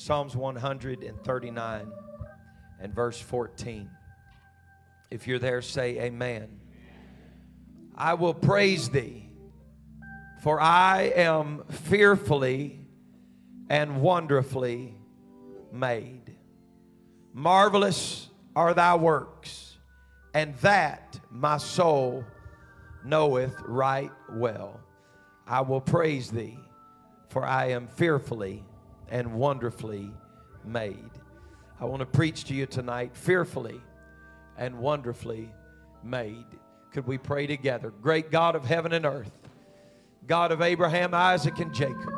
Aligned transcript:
Psalms 0.00 0.34
139 0.34 1.92
and 2.80 2.94
verse 2.94 3.20
14. 3.20 3.90
If 5.10 5.26
you're 5.26 5.38
there, 5.38 5.60
say 5.60 6.00
amen. 6.00 6.58
I 7.94 8.14
will 8.14 8.32
praise 8.32 8.88
thee, 8.88 9.28
for 10.42 10.58
I 10.58 11.12
am 11.14 11.64
fearfully 11.68 12.80
and 13.68 14.00
wonderfully 14.00 14.94
made. 15.70 16.34
Marvelous 17.34 18.30
are 18.56 18.72
thy 18.72 18.94
works, 18.94 19.76
and 20.32 20.54
that 20.62 21.20
my 21.30 21.58
soul 21.58 22.24
knoweth 23.04 23.54
right 23.66 24.12
well. 24.32 24.80
I 25.46 25.60
will 25.60 25.82
praise 25.82 26.30
thee, 26.30 26.58
for 27.28 27.44
I 27.44 27.72
am 27.72 27.86
fearfully 27.86 28.64
and 29.10 29.34
wonderfully 29.34 30.10
made. 30.64 31.10
I 31.80 31.84
want 31.84 32.00
to 32.00 32.06
preach 32.06 32.44
to 32.44 32.54
you 32.54 32.66
tonight, 32.66 33.16
fearfully 33.16 33.80
and 34.56 34.78
wonderfully 34.78 35.50
made. 36.02 36.44
Could 36.92 37.06
we 37.06 37.18
pray 37.18 37.46
together? 37.46 37.90
Great 37.90 38.30
God 38.30 38.54
of 38.54 38.64
heaven 38.64 38.92
and 38.92 39.06
earth, 39.06 39.32
God 40.26 40.52
of 40.52 40.60
Abraham, 40.60 41.14
Isaac, 41.14 41.58
and 41.58 41.72
Jacob, 41.74 42.12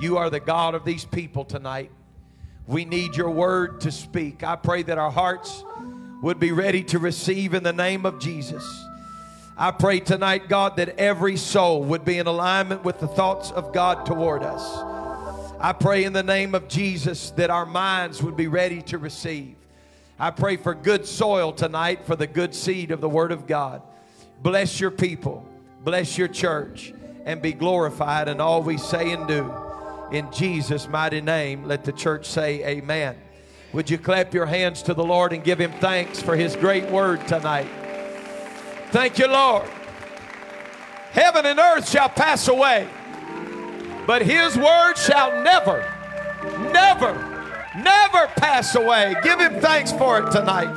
you 0.00 0.16
are 0.16 0.30
the 0.30 0.40
God 0.40 0.74
of 0.74 0.84
these 0.84 1.04
people 1.04 1.44
tonight. 1.44 1.90
We 2.66 2.84
need 2.84 3.16
your 3.16 3.30
word 3.30 3.80
to 3.82 3.92
speak. 3.92 4.42
I 4.42 4.56
pray 4.56 4.82
that 4.84 4.98
our 4.98 5.10
hearts 5.10 5.64
would 6.22 6.38
be 6.38 6.52
ready 6.52 6.82
to 6.84 6.98
receive 6.98 7.54
in 7.54 7.62
the 7.62 7.72
name 7.72 8.04
of 8.06 8.18
Jesus. 8.18 8.86
I 9.56 9.70
pray 9.70 10.00
tonight, 10.00 10.48
God, 10.48 10.76
that 10.76 10.98
every 10.98 11.36
soul 11.36 11.84
would 11.84 12.04
be 12.04 12.18
in 12.18 12.26
alignment 12.26 12.82
with 12.82 12.98
the 12.98 13.08
thoughts 13.08 13.50
of 13.50 13.72
God 13.72 14.06
toward 14.06 14.42
us. 14.42 14.99
I 15.62 15.74
pray 15.74 16.04
in 16.04 16.14
the 16.14 16.22
name 16.22 16.54
of 16.54 16.68
Jesus 16.68 17.32
that 17.32 17.50
our 17.50 17.66
minds 17.66 18.22
would 18.22 18.34
be 18.34 18.48
ready 18.48 18.80
to 18.82 18.96
receive. 18.96 19.56
I 20.18 20.30
pray 20.30 20.56
for 20.56 20.74
good 20.74 21.04
soil 21.04 21.52
tonight 21.52 22.06
for 22.06 22.16
the 22.16 22.26
good 22.26 22.54
seed 22.54 22.90
of 22.90 23.02
the 23.02 23.10
Word 23.10 23.30
of 23.30 23.46
God. 23.46 23.82
Bless 24.42 24.80
your 24.80 24.90
people, 24.90 25.46
bless 25.84 26.16
your 26.16 26.28
church, 26.28 26.94
and 27.26 27.42
be 27.42 27.52
glorified 27.52 28.26
in 28.28 28.40
all 28.40 28.62
we 28.62 28.78
say 28.78 29.12
and 29.12 29.28
do. 29.28 29.52
In 30.10 30.32
Jesus' 30.32 30.88
mighty 30.88 31.20
name, 31.20 31.64
let 31.64 31.84
the 31.84 31.92
church 31.92 32.24
say, 32.24 32.64
Amen. 32.66 33.16
Would 33.74 33.90
you 33.90 33.98
clap 33.98 34.32
your 34.32 34.46
hands 34.46 34.82
to 34.84 34.94
the 34.94 35.04
Lord 35.04 35.34
and 35.34 35.44
give 35.44 35.60
him 35.60 35.72
thanks 35.72 36.22
for 36.22 36.36
his 36.36 36.56
great 36.56 36.90
word 36.90 37.28
tonight? 37.28 37.68
Thank 38.92 39.18
you, 39.18 39.28
Lord. 39.28 39.68
Heaven 41.12 41.44
and 41.44 41.58
earth 41.58 41.86
shall 41.86 42.08
pass 42.08 42.48
away, 42.48 42.88
but 44.10 44.22
his 44.22 44.56
word 44.58 44.94
shall 44.94 45.40
never, 45.40 45.88
never, 46.72 47.14
never 47.76 48.26
pass 48.34 48.74
away. 48.74 49.14
Give 49.22 49.38
him 49.38 49.60
thanks 49.60 49.92
for 49.92 50.18
it 50.18 50.32
tonight. 50.32 50.74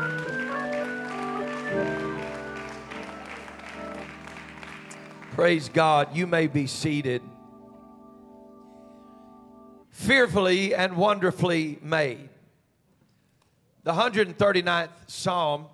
Praise 5.31 5.67
God. 5.67 6.15
You 6.15 6.27
may 6.27 6.45
be 6.45 6.67
seated. 6.67 7.23
Fearfully 9.89 10.75
and 10.75 10.95
wonderfully 10.95 11.79
made. 11.81 12.29
The 13.81 13.93
139th 13.93 14.89
Psalm 15.07 15.65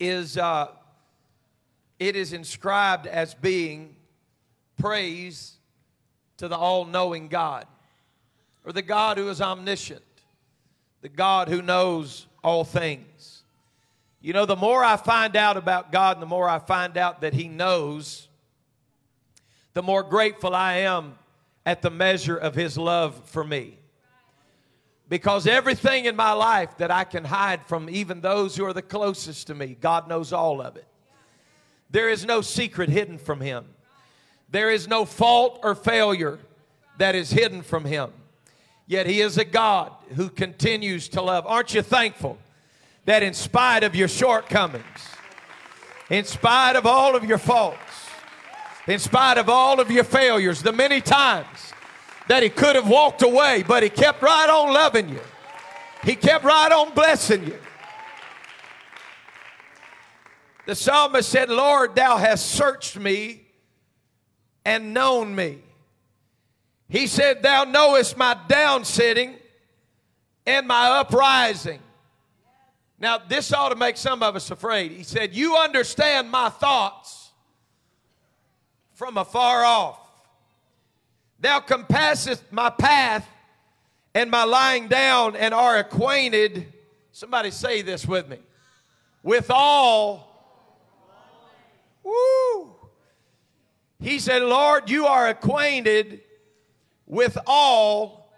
is 0.00 0.36
uh, 0.36 0.66
it 2.00 2.16
is 2.16 2.32
inscribed 2.32 3.06
as 3.06 3.34
being 3.34 3.94
praise 4.78 5.55
to 6.38 6.48
the 6.48 6.56
all-knowing 6.56 7.28
God, 7.28 7.66
or 8.64 8.72
the 8.72 8.82
God 8.82 9.16
who 9.18 9.28
is 9.28 9.40
omniscient, 9.40 10.02
the 11.00 11.08
God 11.08 11.48
who 11.48 11.62
knows 11.62 12.26
all 12.42 12.64
things. 12.64 13.42
You 14.20 14.32
know, 14.32 14.46
the 14.46 14.56
more 14.56 14.82
I 14.82 14.96
find 14.96 15.36
out 15.36 15.56
about 15.56 15.92
God, 15.92 16.16
and 16.16 16.22
the 16.22 16.26
more 16.26 16.48
I 16.48 16.58
find 16.58 16.96
out 16.96 17.20
that 17.20 17.32
He 17.32 17.48
knows, 17.48 18.28
the 19.72 19.82
more 19.82 20.02
grateful 20.02 20.54
I 20.54 20.78
am 20.78 21.18
at 21.64 21.82
the 21.82 21.90
measure 21.90 22.36
of 22.36 22.54
His 22.54 22.76
love 22.76 23.28
for 23.28 23.44
me. 23.44 23.78
Because 25.08 25.46
everything 25.46 26.06
in 26.06 26.16
my 26.16 26.32
life 26.32 26.76
that 26.78 26.90
I 26.90 27.04
can 27.04 27.24
hide 27.24 27.64
from 27.66 27.88
even 27.88 28.20
those 28.20 28.56
who 28.56 28.64
are 28.64 28.72
the 28.72 28.82
closest 28.82 29.46
to 29.46 29.54
me, 29.54 29.76
God 29.80 30.08
knows 30.08 30.32
all 30.32 30.60
of 30.60 30.76
it. 30.76 30.86
There 31.90 32.08
is 32.08 32.24
no 32.24 32.40
secret 32.40 32.90
hidden 32.90 33.18
from 33.18 33.40
Him, 33.40 33.66
there 34.56 34.70
is 34.70 34.88
no 34.88 35.04
fault 35.04 35.60
or 35.62 35.74
failure 35.74 36.38
that 36.98 37.14
is 37.14 37.30
hidden 37.30 37.60
from 37.60 37.84
Him. 37.84 38.10
Yet 38.86 39.06
He 39.06 39.20
is 39.20 39.36
a 39.36 39.44
God 39.44 39.92
who 40.14 40.30
continues 40.30 41.08
to 41.10 41.20
love. 41.20 41.46
Aren't 41.46 41.74
you 41.74 41.82
thankful 41.82 42.38
that 43.04 43.22
in 43.22 43.34
spite 43.34 43.84
of 43.84 43.94
your 43.94 44.08
shortcomings, 44.08 44.84
in 46.08 46.24
spite 46.24 46.74
of 46.74 46.86
all 46.86 47.14
of 47.14 47.24
your 47.24 47.38
faults, 47.38 47.76
in 48.86 48.98
spite 48.98 49.36
of 49.36 49.48
all 49.48 49.80
of 49.80 49.90
your 49.90 50.04
failures, 50.04 50.62
the 50.62 50.72
many 50.72 51.00
times 51.00 51.72
that 52.28 52.42
he 52.42 52.48
could 52.48 52.76
have 52.76 52.88
walked 52.88 53.22
away, 53.22 53.62
but 53.66 53.82
he 53.82 53.88
kept 53.88 54.22
right 54.22 54.48
on 54.48 54.72
loving 54.72 55.08
you. 55.08 55.20
He 56.02 56.14
kept 56.14 56.44
right 56.44 56.72
on 56.72 56.94
blessing 56.94 57.44
you. 57.46 57.58
The 60.66 60.74
psalmist 60.74 61.28
said, 61.28 61.48
Lord, 61.48 61.94
thou 61.94 62.16
hast 62.16 62.46
searched 62.52 62.98
me 62.98 63.45
and 64.66 64.92
known 64.92 65.34
me. 65.34 65.60
He 66.88 67.06
said, 67.06 67.42
Thou 67.42 67.64
knowest 67.64 68.16
my 68.16 68.36
down 68.48 68.84
sitting 68.84 69.36
and 70.44 70.66
my 70.66 70.88
uprising. 70.98 71.78
Now, 72.98 73.18
this 73.18 73.52
ought 73.52 73.68
to 73.68 73.76
make 73.76 73.96
some 73.96 74.22
of 74.22 74.34
us 74.34 74.50
afraid. 74.50 74.90
He 74.90 75.04
said, 75.04 75.34
You 75.34 75.56
understand 75.56 76.30
my 76.30 76.48
thoughts 76.48 77.30
from 78.94 79.16
afar 79.16 79.64
off. 79.64 80.00
Thou 81.38 81.60
compassest 81.60 82.42
my 82.50 82.70
path 82.70 83.28
and 84.14 84.30
my 84.30 84.44
lying 84.44 84.88
down 84.88 85.36
and 85.36 85.54
are 85.54 85.76
acquainted. 85.76 86.72
Somebody 87.12 87.52
say 87.52 87.82
this 87.82 88.04
with 88.04 88.28
me. 88.28 88.38
With 89.22 89.48
all. 89.48 90.26
Woo. 92.02 92.45
He 94.00 94.18
said, 94.18 94.42
Lord, 94.42 94.90
you 94.90 95.06
are 95.06 95.28
acquainted 95.28 96.20
with 97.06 97.38
all 97.46 98.32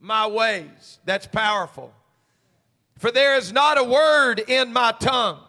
my 0.00 0.26
ways. 0.26 0.98
That's 1.04 1.26
powerful. 1.26 1.92
For 2.98 3.10
there 3.10 3.36
is 3.36 3.52
not 3.52 3.78
a 3.78 3.84
word 3.84 4.40
in 4.40 4.72
my 4.72 4.92
tongue, 4.92 5.40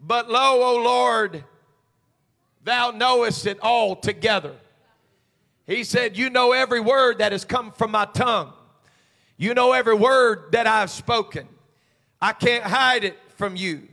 but 0.00 0.30
lo, 0.30 0.62
O 0.62 0.82
Lord, 0.82 1.44
thou 2.62 2.92
knowest 2.92 3.46
it 3.46 3.58
all 3.60 3.96
together. 3.96 4.54
He 5.66 5.82
said, 5.82 6.16
You 6.16 6.30
know 6.30 6.52
every 6.52 6.80
word 6.80 7.18
that 7.18 7.32
has 7.32 7.44
come 7.44 7.72
from 7.72 7.90
my 7.90 8.04
tongue. 8.04 8.52
You 9.36 9.54
know 9.54 9.72
every 9.72 9.96
word 9.96 10.52
that 10.52 10.66
I've 10.66 10.90
spoken. 10.90 11.48
I 12.20 12.32
can't 12.32 12.64
hide 12.64 13.02
it 13.02 13.18
from 13.36 13.56
you. 13.56 13.88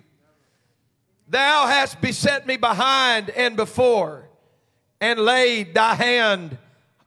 Thou 1.32 1.66
hast 1.66 2.02
beset 2.02 2.46
me 2.46 2.58
behind 2.58 3.30
and 3.30 3.56
before, 3.56 4.28
and 5.00 5.18
laid 5.18 5.74
thy 5.74 5.96
hand 5.96 6.58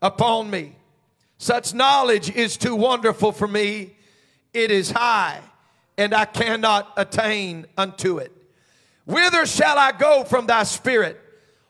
upon 0.00 0.48
me. 0.48 0.72
Such 1.36 1.74
knowledge 1.74 2.34
is 2.34 2.56
too 2.56 2.74
wonderful 2.74 3.32
for 3.32 3.46
me. 3.46 3.94
It 4.54 4.70
is 4.70 4.90
high, 4.90 5.40
and 5.98 6.14
I 6.14 6.24
cannot 6.24 6.90
attain 6.96 7.66
unto 7.76 8.16
it. 8.16 8.32
Whither 9.04 9.44
shall 9.44 9.76
I 9.76 9.92
go 9.92 10.24
from 10.24 10.46
thy 10.46 10.62
spirit, 10.62 11.20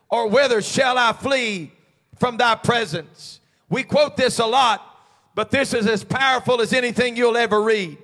or 0.09 0.29
whither 0.29 0.61
shall 0.61 0.97
I 0.97 1.11
flee 1.11 1.73
from 2.19 2.37
thy 2.37 2.55
presence. 2.55 3.41
We 3.69 3.83
quote 3.83 4.15
this 4.15 4.39
a 4.39 4.45
lot, 4.45 4.81
but 5.35 5.51
this 5.51 5.73
is 5.73 5.87
as 5.87 6.05
powerful 6.05 6.61
as 6.61 6.71
anything 6.71 7.17
you'll 7.17 7.35
ever 7.35 7.61
read. 7.61 7.97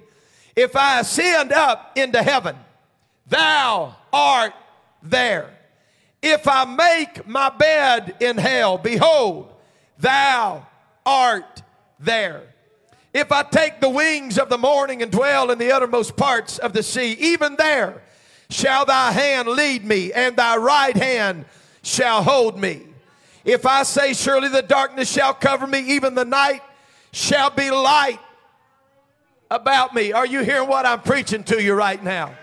If 0.58 0.76
I 0.76 1.00
ascend 1.00 1.54
up 1.54 1.94
into 1.96 2.22
heaven, 2.22 2.58
thou 3.28 3.96
art 4.14 4.54
there. 5.02 5.50
If 6.22 6.48
I 6.48 6.66
make 6.66 7.28
my 7.28 7.50
bed 7.50 8.16
in 8.20 8.38
hell, 8.38 8.78
behold, 8.78 9.52
thou 9.98 10.66
art 11.06 11.64
there. 12.00 12.44
If 13.14 13.32
I 13.32 13.44
take 13.44 13.82
the 13.82 13.90
wings 13.90 14.38
of 14.38 14.50
the 14.50 14.58
morning 14.58 15.02
and 15.02 15.12
dwell 15.12 15.52
in 15.52 15.58
the 15.58 15.72
uttermost 15.72 16.16
parts 16.16 16.60
of 16.60 16.74
the 16.74 16.84
sea, 16.84 17.14
even 17.20 17.56
there 17.56 18.02
shall 18.50 18.86
thy 18.86 19.12
hand 19.12 19.48
lead 19.48 19.84
me, 19.84 20.14
and 20.14 20.36
thy 20.36 20.58
right 20.58 20.96
hand 20.96 21.46
shall 21.82 22.24
hold 22.24 22.60
me. 22.60 22.84
If 23.44 23.66
I 23.66 23.84
say, 23.84 24.14
Surely 24.14 24.50
the 24.50 24.62
darkness 24.62 25.12
shall 25.12 25.34
cover 25.34 25.66
me, 25.66 25.80
even 25.96 26.16
the 26.16 26.26
night 26.26 26.62
shall 27.12 27.50
be 27.50 27.72
light 27.72 28.20
about 29.50 29.94
me. 29.94 30.14
Are 30.14 30.26
you 30.26 30.44
hearing 30.44 30.70
what 30.70 30.86
I'm 30.86 31.02
preaching 31.02 31.44
to 31.46 31.62
you 31.62 31.74
right 31.74 32.02
now? 32.02 32.36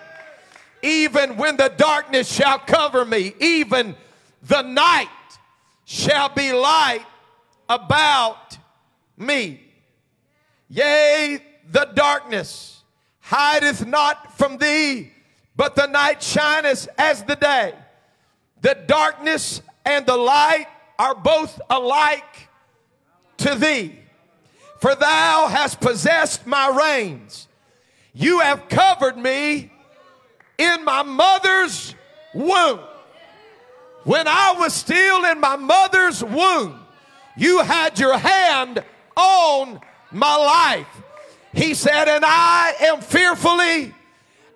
Even 0.82 1.36
when 1.36 1.56
the 1.56 1.72
darkness 1.76 2.32
shall 2.32 2.58
cover 2.58 3.04
me, 3.04 3.34
even 3.40 3.96
the 4.42 4.62
night 4.62 5.08
shall 5.84 6.28
be 6.28 6.52
light 6.52 7.04
about 7.68 8.58
me. 9.16 9.60
Yea, 10.68 11.40
the 11.70 11.90
darkness 11.94 12.82
hideth 13.20 13.86
not 13.86 14.36
from 14.38 14.58
thee, 14.58 15.10
but 15.56 15.74
the 15.74 15.86
night 15.86 16.22
shineth 16.22 16.88
as 16.98 17.22
the 17.24 17.36
day. 17.36 17.74
The 18.60 18.76
darkness 18.86 19.62
and 19.84 20.06
the 20.06 20.16
light 20.16 20.66
are 20.98 21.14
both 21.14 21.60
alike 21.70 22.48
to 23.38 23.54
thee. 23.54 23.98
For 24.80 24.94
thou 24.94 25.48
hast 25.48 25.80
possessed 25.80 26.46
my 26.46 26.68
reins. 26.68 27.48
You 28.12 28.40
have 28.40 28.68
covered 28.68 29.16
me 29.16 29.72
in 30.58 30.84
my 30.84 31.02
mother's 31.02 31.94
womb. 32.34 32.80
When 34.04 34.26
I 34.26 34.54
was 34.58 34.74
still 34.74 35.24
in 35.24 35.40
my 35.40 35.56
mother's 35.56 36.22
womb, 36.22 36.84
you 37.36 37.62
had 37.62 37.98
your 37.98 38.18
hand 38.18 38.82
on 39.16 39.80
my 40.10 40.36
life. 40.36 41.02
He 41.52 41.74
said, 41.74 42.08
And 42.08 42.24
I 42.26 42.74
am 42.80 43.00
fearfully 43.00 43.94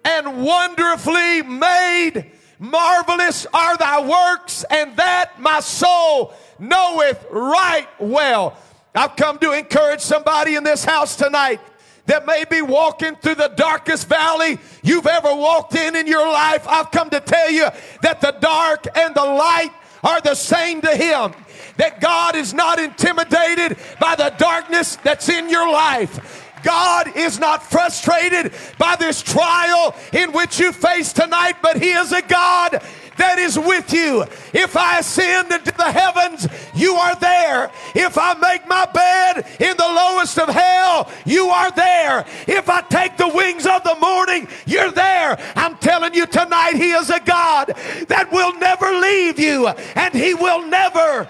and 0.04 0.44
wonderfully 0.44 1.42
made. 1.42 2.32
Marvelous 2.58 3.46
are 3.52 3.76
thy 3.76 4.06
works, 4.06 4.64
and 4.70 4.96
that 4.96 5.40
my 5.40 5.60
soul 5.60 6.32
knoweth 6.58 7.24
right 7.30 7.88
well. 7.98 8.56
I've 8.94 9.16
come 9.16 9.38
to 9.38 9.52
encourage 9.52 10.00
somebody 10.00 10.54
in 10.54 10.64
this 10.64 10.84
house 10.84 11.16
tonight 11.16 11.60
that 12.06 12.26
may 12.26 12.44
be 12.50 12.62
walking 12.62 13.16
through 13.16 13.36
the 13.36 13.52
darkest 13.56 14.08
valley 14.08 14.58
you've 14.82 15.06
ever 15.06 15.34
walked 15.34 15.74
in 15.74 15.96
in 15.96 16.06
your 16.06 16.26
life. 16.26 16.66
I've 16.66 16.90
come 16.90 17.10
to 17.10 17.20
tell 17.20 17.50
you 17.50 17.68
that 18.02 18.20
the 18.20 18.36
dark 18.40 18.86
and 18.96 19.14
the 19.14 19.24
light 19.24 19.72
are 20.02 20.20
the 20.20 20.34
same 20.34 20.80
to 20.80 20.96
him. 20.96 21.32
That 21.76 22.00
God 22.00 22.34
is 22.34 22.52
not 22.52 22.78
intimidated 22.78 23.78
by 24.00 24.16
the 24.16 24.34
darkness 24.36 24.96
that's 24.96 25.28
in 25.28 25.48
your 25.48 25.70
life. 25.70 26.40
God 26.62 27.16
is 27.16 27.38
not 27.38 27.62
frustrated 27.62 28.52
by 28.78 28.96
this 28.96 29.22
trial 29.22 29.94
in 30.12 30.32
which 30.32 30.60
you 30.60 30.72
face 30.72 31.12
tonight, 31.12 31.56
but 31.62 31.80
He 31.80 31.90
is 31.90 32.12
a 32.12 32.22
God 32.22 32.82
that 33.18 33.38
is 33.38 33.58
with 33.58 33.92
you. 33.92 34.22
If 34.52 34.76
I 34.76 34.98
ascend 34.98 35.52
into 35.52 35.72
the 35.72 35.90
heavens, 35.90 36.48
you 36.74 36.94
are 36.94 37.14
there. 37.16 37.70
If 37.94 38.18
I 38.18 38.34
make 38.34 38.66
my 38.68 38.86
bed 38.86 39.46
in 39.60 39.76
the 39.76 39.84
lowest 39.84 40.38
of 40.38 40.48
hell, 40.48 41.10
you 41.24 41.48
are 41.48 41.70
there. 41.72 42.24
If 42.46 42.68
I 42.68 42.82
take 42.82 43.16
the 43.16 43.28
wings 43.28 43.66
of 43.66 43.82
the 43.84 43.96
morning, 44.00 44.48
you're 44.66 44.90
there. 44.90 45.38
I'm 45.56 45.76
telling 45.78 46.14
you 46.14 46.26
tonight, 46.26 46.74
He 46.76 46.92
is 46.92 47.10
a 47.10 47.20
God 47.20 47.74
that 48.08 48.28
will 48.32 48.54
never 48.58 48.92
leave 48.92 49.38
you 49.38 49.68
and 49.68 50.14
He 50.14 50.34
will 50.34 50.66
never 50.66 51.28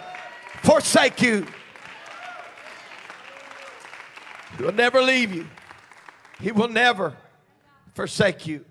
forsake 0.62 1.20
you. 1.23 1.46
He 4.56 4.62
will 4.62 4.73
never 4.73 5.02
leave 5.02 5.34
you. 5.34 5.49
He 6.40 6.52
will 6.52 6.69
never 6.69 7.17
forsake 7.94 8.46
you. 8.46 8.64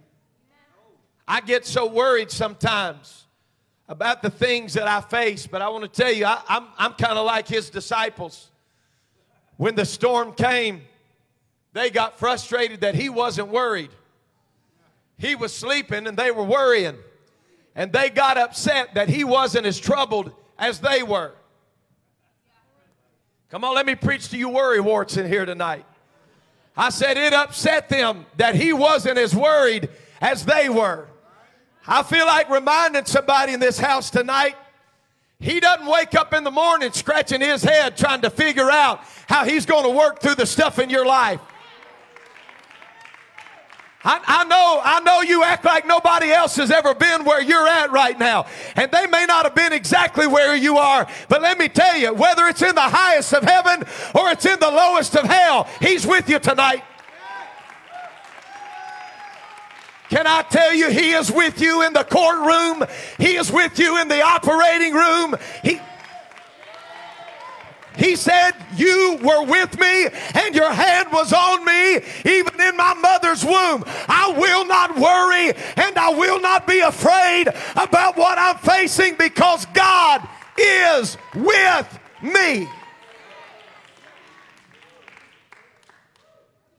I 1.31 1.39
get 1.39 1.65
so 1.65 1.85
worried 1.85 2.29
sometimes 2.29 3.23
about 3.87 4.21
the 4.21 4.29
things 4.29 4.73
that 4.73 4.85
I 4.85 4.99
face, 4.99 5.47
but 5.47 5.61
I 5.61 5.69
want 5.69 5.85
to 5.85 6.01
tell 6.01 6.11
you, 6.11 6.25
I, 6.25 6.33
am 6.33 6.41
I'm, 6.49 6.67
I'm 6.77 6.93
kind 6.95 7.17
of 7.17 7.25
like 7.25 7.47
his 7.47 7.69
disciples. 7.69 8.49
When 9.55 9.75
the 9.75 9.85
storm 9.85 10.33
came, 10.33 10.81
they 11.71 11.89
got 11.89 12.19
frustrated 12.19 12.81
that 12.81 12.95
he 12.95 13.07
wasn't 13.07 13.47
worried. 13.47 13.91
He 15.19 15.35
was 15.35 15.53
sleeping 15.53 16.05
and 16.05 16.17
they 16.17 16.31
were 16.31 16.43
worrying. 16.43 16.97
And 17.75 17.93
they 17.93 18.09
got 18.09 18.37
upset 18.37 18.95
that 18.95 19.07
he 19.07 19.23
wasn't 19.23 19.65
as 19.65 19.79
troubled 19.79 20.33
as 20.59 20.81
they 20.81 21.01
were. 21.01 21.31
Come 23.51 23.63
on, 23.63 23.73
let 23.73 23.85
me 23.85 23.95
preach 23.95 24.27
to 24.31 24.37
you 24.37 24.49
worry 24.49 24.81
warts 24.81 25.15
in 25.15 25.29
here 25.29 25.45
tonight. 25.45 25.85
I 26.75 26.89
said 26.89 27.15
it 27.15 27.31
upset 27.31 27.87
them 27.87 28.25
that 28.35 28.55
he 28.55 28.73
wasn't 28.73 29.17
as 29.17 29.33
worried 29.33 29.87
as 30.19 30.43
they 30.43 30.67
were. 30.67 31.07
I 31.87 32.03
feel 32.03 32.25
like 32.25 32.49
reminding 32.49 33.05
somebody 33.05 33.53
in 33.53 33.59
this 33.59 33.79
house 33.79 34.09
tonight. 34.09 34.55
He 35.39 35.59
doesn't 35.59 35.87
wake 35.87 36.13
up 36.13 36.33
in 36.33 36.43
the 36.43 36.51
morning 36.51 36.91
scratching 36.91 37.41
his 37.41 37.63
head 37.63 37.97
trying 37.97 38.21
to 38.21 38.29
figure 38.29 38.69
out 38.69 39.01
how 39.27 39.43
he's 39.43 39.65
going 39.65 39.83
to 39.83 39.89
work 39.89 40.21
through 40.21 40.35
the 40.35 40.45
stuff 40.45 40.77
in 40.77 40.89
your 40.89 41.05
life. 41.05 41.41
I, 44.03 44.19
I, 44.25 44.43
know, 44.45 44.81
I 44.83 44.99
know 45.01 45.21
you 45.21 45.43
act 45.43 45.63
like 45.63 45.85
nobody 45.85 46.31
else 46.31 46.55
has 46.55 46.71
ever 46.71 46.95
been 46.95 47.23
where 47.23 47.41
you're 47.41 47.67
at 47.67 47.91
right 47.91 48.17
now. 48.17 48.47
And 48.75 48.91
they 48.91 49.05
may 49.07 49.25
not 49.25 49.45
have 49.45 49.53
been 49.53 49.73
exactly 49.73 50.25
where 50.25 50.55
you 50.55 50.77
are. 50.77 51.07
But 51.29 51.41
let 51.41 51.59
me 51.59 51.69
tell 51.69 51.97
you, 51.97 52.13
whether 52.13 52.47
it's 52.47 52.63
in 52.63 52.73
the 52.73 52.81
highest 52.81 53.33
of 53.33 53.43
heaven 53.43 53.83
or 54.15 54.31
it's 54.31 54.45
in 54.45 54.59
the 54.59 54.71
lowest 54.71 55.15
of 55.15 55.25
hell, 55.25 55.67
He's 55.79 56.05
with 56.05 56.29
you 56.29 56.39
tonight. 56.39 56.83
Can 60.11 60.27
I 60.27 60.41
tell 60.41 60.73
you, 60.73 60.89
He 60.89 61.11
is 61.11 61.31
with 61.31 61.61
you 61.61 61.83
in 61.83 61.93
the 61.93 62.03
courtroom. 62.03 62.85
He 63.17 63.37
is 63.37 63.49
with 63.49 63.79
you 63.79 63.97
in 63.97 64.09
the 64.09 64.21
operating 64.21 64.93
room. 64.93 65.35
He, 65.63 65.79
he 67.95 68.17
said, 68.17 68.51
You 68.75 69.19
were 69.23 69.45
with 69.45 69.79
me 69.79 70.07
and 70.33 70.53
your 70.53 70.69
hand 70.69 71.13
was 71.13 71.31
on 71.31 71.63
me 71.63 71.95
even 72.25 72.59
in 72.59 72.75
my 72.75 72.93
mother's 72.93 73.45
womb. 73.45 73.85
I 74.09 74.33
will 74.37 74.65
not 74.67 74.97
worry 74.97 75.53
and 75.77 75.97
I 75.97 76.13
will 76.13 76.41
not 76.41 76.67
be 76.67 76.81
afraid 76.81 77.47
about 77.77 78.17
what 78.17 78.37
I'm 78.37 78.57
facing 78.57 79.15
because 79.15 79.65
God 79.67 80.27
is 80.57 81.17
with 81.35 81.99
me. 82.21 82.67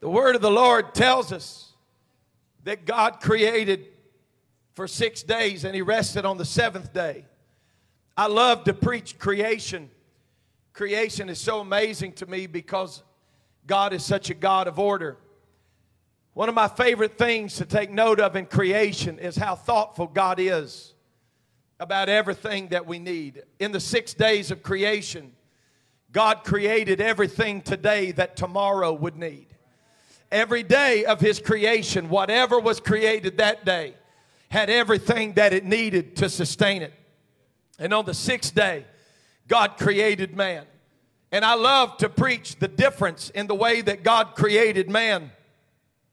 The 0.01 0.09
word 0.09 0.35
of 0.35 0.43
the 0.43 0.51
Lord 0.51 0.93
tells 0.93 1.31
us 1.31 1.72
that 2.63 2.85
God 2.85 3.19
created 3.19 3.87
for 4.73 4.87
six 4.87 5.23
days 5.23 5.63
and 5.63 5.75
he 5.75 5.81
rested 5.81 6.25
on 6.25 6.37
the 6.37 6.45
seventh 6.45 6.93
day. 6.93 7.25
I 8.15 8.27
love 8.27 8.63
to 8.65 8.73
preach 8.73 9.19
creation. 9.19 9.89
Creation 10.73 11.29
is 11.29 11.39
so 11.39 11.59
amazing 11.59 12.13
to 12.13 12.25
me 12.25 12.47
because 12.47 13.03
God 13.67 13.93
is 13.93 14.03
such 14.03 14.29
a 14.29 14.33
God 14.33 14.67
of 14.67 14.79
order. 14.79 15.17
One 16.33 16.49
of 16.49 16.55
my 16.55 16.67
favorite 16.67 17.17
things 17.17 17.57
to 17.57 17.65
take 17.65 17.91
note 17.91 18.19
of 18.19 18.35
in 18.35 18.47
creation 18.47 19.19
is 19.19 19.35
how 19.35 19.55
thoughtful 19.55 20.07
God 20.07 20.39
is 20.39 20.93
about 21.79 22.09
everything 22.09 22.69
that 22.69 22.87
we 22.87 22.97
need. 22.97 23.43
In 23.59 23.71
the 23.71 23.79
six 23.79 24.13
days 24.13 24.49
of 24.49 24.63
creation, 24.63 25.33
God 26.11 26.43
created 26.43 27.01
everything 27.01 27.61
today 27.61 28.11
that 28.13 28.35
tomorrow 28.35 28.93
would 28.93 29.17
need 29.17 29.52
every 30.33 30.63
day 30.63 31.05
of 31.05 31.21
his 31.21 31.39
creation, 31.39 32.09
whatever 32.09 32.59
was 32.59 32.79
created 32.79 33.37
that 33.37 33.63
day, 33.63 33.93
had 34.49 34.69
everything 34.69 35.33
that 35.33 35.53
it 35.53 35.63
needed 35.63 36.17
to 36.17 36.29
sustain 36.29 36.81
it. 36.81 36.93
And 37.79 37.93
on 37.93 38.05
the 38.05 38.13
sixth 38.13 38.53
day, 38.53 38.85
God 39.47 39.77
created 39.77 40.35
man. 40.35 40.65
And 41.31 41.45
I 41.45 41.55
love 41.55 41.97
to 41.97 42.09
preach 42.09 42.57
the 42.57 42.67
difference 42.67 43.29
in 43.29 43.47
the 43.47 43.55
way 43.55 43.81
that 43.81 44.03
God 44.03 44.35
created 44.35 44.89
man 44.89 45.31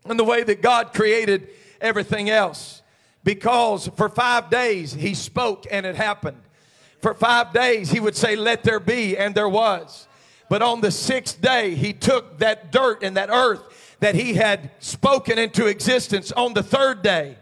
and 0.05 0.19
the 0.19 0.25
way 0.25 0.43
that 0.43 0.62
God 0.62 0.95
created 0.95 1.49
everything 1.81 2.31
else. 2.31 2.83
Because 3.23 3.89
for 3.97 4.09
five 4.09 4.49
days 4.49 4.95
he 4.95 5.15
spoke 5.15 5.67
and 5.71 5.85
it 5.85 5.97
happened. 5.97 6.41
For 7.00 7.12
five 7.15 7.53
days 7.53 7.91
he 7.91 8.00
would 8.00 8.17
say, 8.17 8.37
Let 8.37 8.65
there 8.65 8.81
be, 8.81 9.17
and 9.17 9.35
there 9.35 9.49
was. 9.49 10.09
But 10.49 10.62
on 10.62 10.81
the 10.81 10.91
sixth 10.91 11.41
day, 11.41 11.75
he 11.75 11.93
took 11.93 12.39
that 12.39 12.73
dirt 12.73 13.03
and 13.03 13.17
that 13.17 13.31
earth 13.31 13.62
that 14.00 14.14
he 14.14 14.35
had 14.35 14.71
spoken 14.78 15.38
into 15.38 15.66
existence 15.66 16.33
on 16.33 16.54
the 16.54 16.62
third 16.62 17.02
day. 17.02 17.37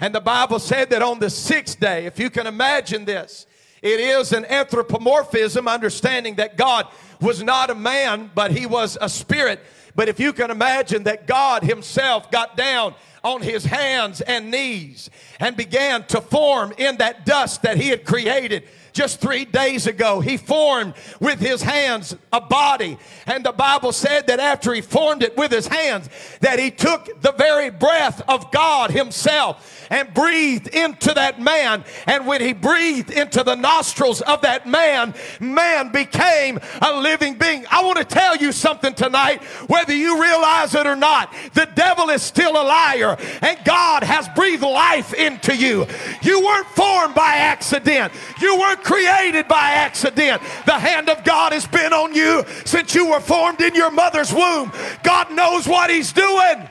And 0.00 0.14
the 0.14 0.20
Bible 0.20 0.58
said 0.58 0.90
that 0.90 1.02
on 1.02 1.18
the 1.18 1.30
sixth 1.30 1.78
day, 1.78 2.06
if 2.06 2.18
you 2.18 2.30
can 2.30 2.46
imagine 2.46 3.04
this, 3.04 3.46
it 3.82 4.00
is 4.00 4.32
an 4.32 4.44
anthropomorphism, 4.46 5.68
understanding 5.68 6.36
that 6.36 6.56
God 6.56 6.88
was 7.20 7.42
not 7.42 7.70
a 7.70 7.74
man, 7.74 8.30
but 8.34 8.50
he 8.50 8.66
was 8.66 8.96
a 9.00 9.08
spirit. 9.08 9.60
But 9.94 10.08
if 10.08 10.18
you 10.18 10.32
can 10.32 10.50
imagine 10.50 11.04
that 11.04 11.26
God 11.26 11.62
himself 11.62 12.30
got 12.30 12.56
down 12.56 12.94
on 13.22 13.42
his 13.42 13.64
hands 13.64 14.20
and 14.20 14.50
knees 14.50 15.10
and 15.38 15.56
began 15.56 16.04
to 16.04 16.20
form 16.20 16.72
in 16.78 16.96
that 16.96 17.24
dust 17.24 17.62
that 17.62 17.76
he 17.76 17.88
had 17.88 18.04
created 18.04 18.64
just 18.94 19.20
three 19.20 19.44
days 19.44 19.86
ago. 19.86 20.20
He 20.20 20.38
formed 20.38 20.94
with 21.20 21.40
his 21.40 21.60
hands 21.60 22.16
a 22.32 22.40
body. 22.40 22.96
And 23.26 23.44
the 23.44 23.52
Bible 23.52 23.92
said 23.92 24.28
that 24.28 24.40
after 24.40 24.72
he 24.72 24.80
formed 24.80 25.22
it 25.22 25.36
with 25.36 25.50
his 25.50 25.66
hands, 25.66 26.08
that 26.40 26.58
he 26.58 26.70
took 26.70 27.20
the 27.20 27.32
very 27.32 27.70
breath 27.70 28.22
of 28.28 28.50
God 28.50 28.90
himself 28.90 29.83
and 29.94 30.12
breathed 30.12 30.66
into 30.66 31.14
that 31.14 31.40
man. 31.40 31.84
And 32.06 32.26
when 32.26 32.40
he 32.40 32.52
breathed 32.52 33.12
into 33.12 33.44
the 33.44 33.54
nostrils 33.54 34.20
of 34.22 34.40
that 34.40 34.66
man, 34.66 35.14
man 35.38 35.92
became 35.92 36.58
a 36.82 37.00
living 37.00 37.38
being. 37.38 37.64
I 37.70 37.84
want 37.84 37.98
to 37.98 38.04
tell 38.04 38.36
you 38.36 38.50
something 38.50 38.92
tonight, 38.94 39.44
whether 39.68 39.94
you 39.94 40.20
realize 40.20 40.74
it 40.74 40.84
or 40.84 40.96
not, 40.96 41.32
the 41.54 41.68
devil 41.76 42.10
is 42.10 42.22
still 42.22 42.60
a 42.60 42.64
liar 42.64 43.16
and 43.40 43.56
God 43.64 44.02
has 44.02 44.28
breathed 44.30 44.64
life 44.64 45.14
into 45.14 45.54
you. 45.54 45.86
You 46.22 46.44
weren't 46.44 46.66
formed 46.66 47.14
by 47.14 47.36
accident. 47.36 48.12
You 48.40 48.58
weren't 48.58 48.82
created 48.82 49.46
by 49.46 49.70
accident. 49.70 50.42
The 50.66 50.76
hand 50.76 51.08
of 51.08 51.22
God 51.22 51.52
has 51.52 51.68
been 51.68 51.92
on 51.92 52.14
you 52.14 52.44
since 52.64 52.96
you 52.96 53.10
were 53.10 53.20
formed 53.20 53.60
in 53.60 53.76
your 53.76 53.92
mother's 53.92 54.32
womb. 54.32 54.72
God 55.04 55.30
knows 55.30 55.68
what 55.68 55.88
He's 55.88 56.12
doing. 56.12 56.68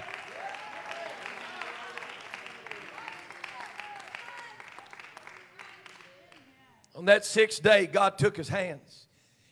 On 7.03 7.07
that 7.07 7.25
sixth 7.25 7.62
day, 7.62 7.86
God 7.86 8.17
took 8.17 8.38
His 8.38 8.48
hands 8.48 9.07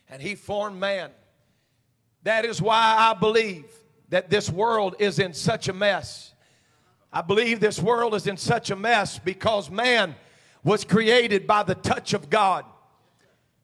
and 0.08 0.22
He 0.22 0.36
formed 0.36 0.80
man. 0.80 1.10
That 2.22 2.46
is 2.46 2.62
why 2.62 2.96
I 2.98 3.12
believe 3.12 3.66
that 4.08 4.30
this 4.30 4.48
world 4.48 4.96
is 4.98 5.18
in 5.18 5.34
such 5.34 5.68
a 5.68 5.74
mess. 5.74 6.32
I 7.12 7.20
believe 7.20 7.60
this 7.60 7.78
world 7.78 8.14
is 8.14 8.26
in 8.26 8.38
such 8.38 8.70
a 8.70 8.74
mess 8.74 9.18
because 9.18 9.70
man 9.70 10.14
was 10.64 10.82
created 10.82 11.46
by 11.46 11.62
the 11.62 11.74
touch 11.74 12.14
of 12.14 12.30
God. 12.30 12.64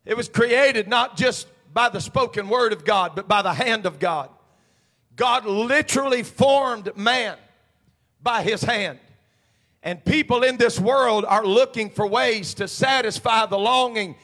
It 0.05 0.19
was 0.19 0.29
created 0.29 0.87
not 0.87 1.17
just 1.17 1.49
by 1.73 1.89
the 1.89 2.03
spoken 2.03 2.51
word 2.51 2.75
of 2.75 2.85
God, 2.85 3.13
but 3.15 3.27
by 3.27 3.41
the 3.41 3.55
hand 3.55 3.87
of 3.87 3.99
God. 3.99 4.29
God 5.17 5.47
literally 5.47 6.25
formed 6.25 6.95
man 6.95 7.39
by 8.23 8.43
his 8.43 8.61
hand. 8.61 8.99
And 9.83 10.05
people 10.05 10.43
in 10.43 10.57
this 10.57 10.79
world 10.79 11.25
are 11.25 11.47
looking 11.47 11.91
for 11.91 12.07
ways 12.07 12.55
to 12.55 12.69
satisfy 12.69 13.47
the 13.47 13.59
longing 13.59 14.17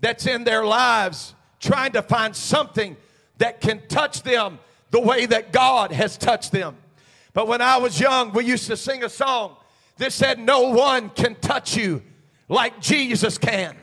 that's 0.00 0.26
in 0.26 0.44
their 0.44 0.64
lives, 0.64 1.34
trying 1.60 1.92
to 1.92 2.02
find 2.02 2.34
something 2.34 2.96
that 3.38 3.60
can 3.60 3.82
touch 3.88 4.22
them 4.22 4.58
the 4.90 5.00
way 5.00 5.26
that 5.26 5.52
God 5.52 5.92
has 5.92 6.16
touched 6.16 6.52
them. 6.52 6.76
But 7.34 7.48
when 7.48 7.60
I 7.60 7.78
was 7.78 7.98
young, 7.98 8.32
we 8.32 8.44
used 8.44 8.66
to 8.66 8.76
sing 8.76 9.04
a 9.04 9.08
song 9.08 9.56
that 9.98 10.12
said, 10.12 10.38
No 10.38 10.70
one 10.70 11.10
can 11.10 11.34
touch 11.36 11.76
you 11.76 12.02
like 12.48 12.80
Jesus 12.80 13.38
can. 13.38 13.76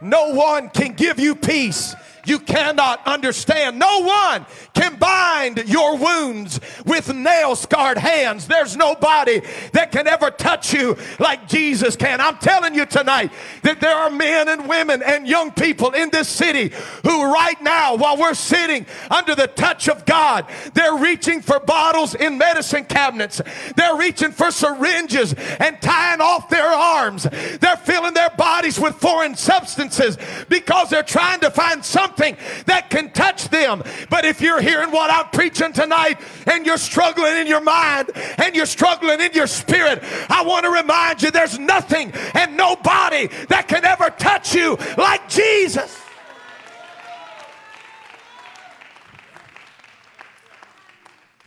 No 0.00 0.32
one 0.32 0.68
can 0.68 0.92
give 0.92 1.18
you 1.18 1.34
peace 1.34 1.94
you 2.26 2.38
cannot 2.38 3.06
understand. 3.06 3.78
No 3.78 4.00
one 4.00 4.46
can 4.74 4.96
bind 4.96 5.64
your 5.66 5.96
wounds 5.96 6.60
with 6.84 7.14
nail 7.14 7.56
scarred 7.56 7.98
hands. 7.98 8.46
There's 8.46 8.76
nobody 8.76 9.40
that 9.72 9.92
can 9.92 10.06
ever 10.06 10.30
touch 10.30 10.72
you 10.72 10.96
like 11.18 11.48
Jesus 11.48 11.96
can. 11.96 12.20
I'm 12.20 12.38
telling 12.38 12.74
you 12.74 12.86
tonight 12.86 13.32
that 13.62 13.80
there 13.80 13.94
are 13.94 14.10
men 14.10 14.48
and 14.48 14.68
women 14.68 15.02
and 15.02 15.26
young 15.26 15.52
people 15.52 15.92
in 15.92 16.10
this 16.10 16.28
city 16.28 16.72
who, 17.04 17.32
right 17.32 17.60
now, 17.62 17.96
while 17.96 18.16
we're 18.16 18.34
sitting 18.34 18.86
under 19.10 19.34
the 19.34 19.46
touch 19.46 19.88
of 19.88 20.04
God, 20.04 20.46
they're 20.74 20.96
reaching 20.96 21.40
for 21.40 21.60
bottles 21.60 22.14
in 22.14 22.38
medicine 22.38 22.84
cabinets. 22.84 23.40
They're 23.76 23.96
reaching 23.96 24.32
for 24.32 24.50
syringes 24.50 25.34
and 25.60 25.80
tying 25.80 26.20
off 26.20 26.48
their 26.48 26.66
arms. 26.66 27.22
They're 27.22 27.76
filling 27.76 28.14
their 28.14 28.30
bodies 28.30 28.78
with 28.80 28.96
foreign 28.96 29.36
substances 29.36 30.18
because 30.48 30.90
they're 30.90 31.02
trying 31.02 31.40
to 31.40 31.50
find 31.50 31.84
something 31.84 32.15
something 32.16 32.36
that 32.66 32.90
can 32.90 33.10
touch 33.10 33.48
them. 33.48 33.82
But 34.08 34.24
if 34.24 34.40
you're 34.40 34.60
hearing 34.60 34.90
what 34.90 35.10
I'm 35.10 35.28
preaching 35.30 35.72
tonight 35.72 36.20
and 36.46 36.66
you're 36.66 36.78
struggling 36.78 37.36
in 37.36 37.46
your 37.46 37.60
mind 37.60 38.10
and 38.38 38.54
you're 38.54 38.66
struggling 38.66 39.20
in 39.20 39.32
your 39.32 39.46
spirit, 39.46 40.02
I 40.28 40.42
want 40.44 40.64
to 40.64 40.70
remind 40.70 41.22
you 41.22 41.30
there's 41.30 41.58
nothing 41.58 42.12
and 42.34 42.56
nobody 42.56 43.28
that 43.48 43.68
can 43.68 43.84
ever 43.84 44.10
touch 44.10 44.54
you 44.54 44.76
like 44.96 45.28
Jesus. 45.28 46.02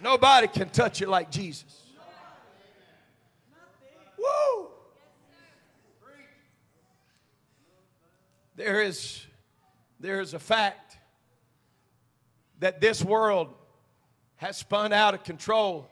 Nobody 0.02 0.48
can 0.48 0.70
touch 0.70 1.02
you 1.02 1.08
like 1.08 1.30
Jesus. 1.30 1.84
Woo! 4.18 4.68
There 8.56 8.82
is 8.82 9.26
there 10.00 10.22
is 10.22 10.34
a 10.34 10.40
fact 10.40 10.98
that 12.60 12.80
this 12.80 13.04
world 13.04 13.54
has 14.38 14.58
spun 14.58 14.94
out 14.94 15.14
of 15.14 15.24
control. 15.24 15.90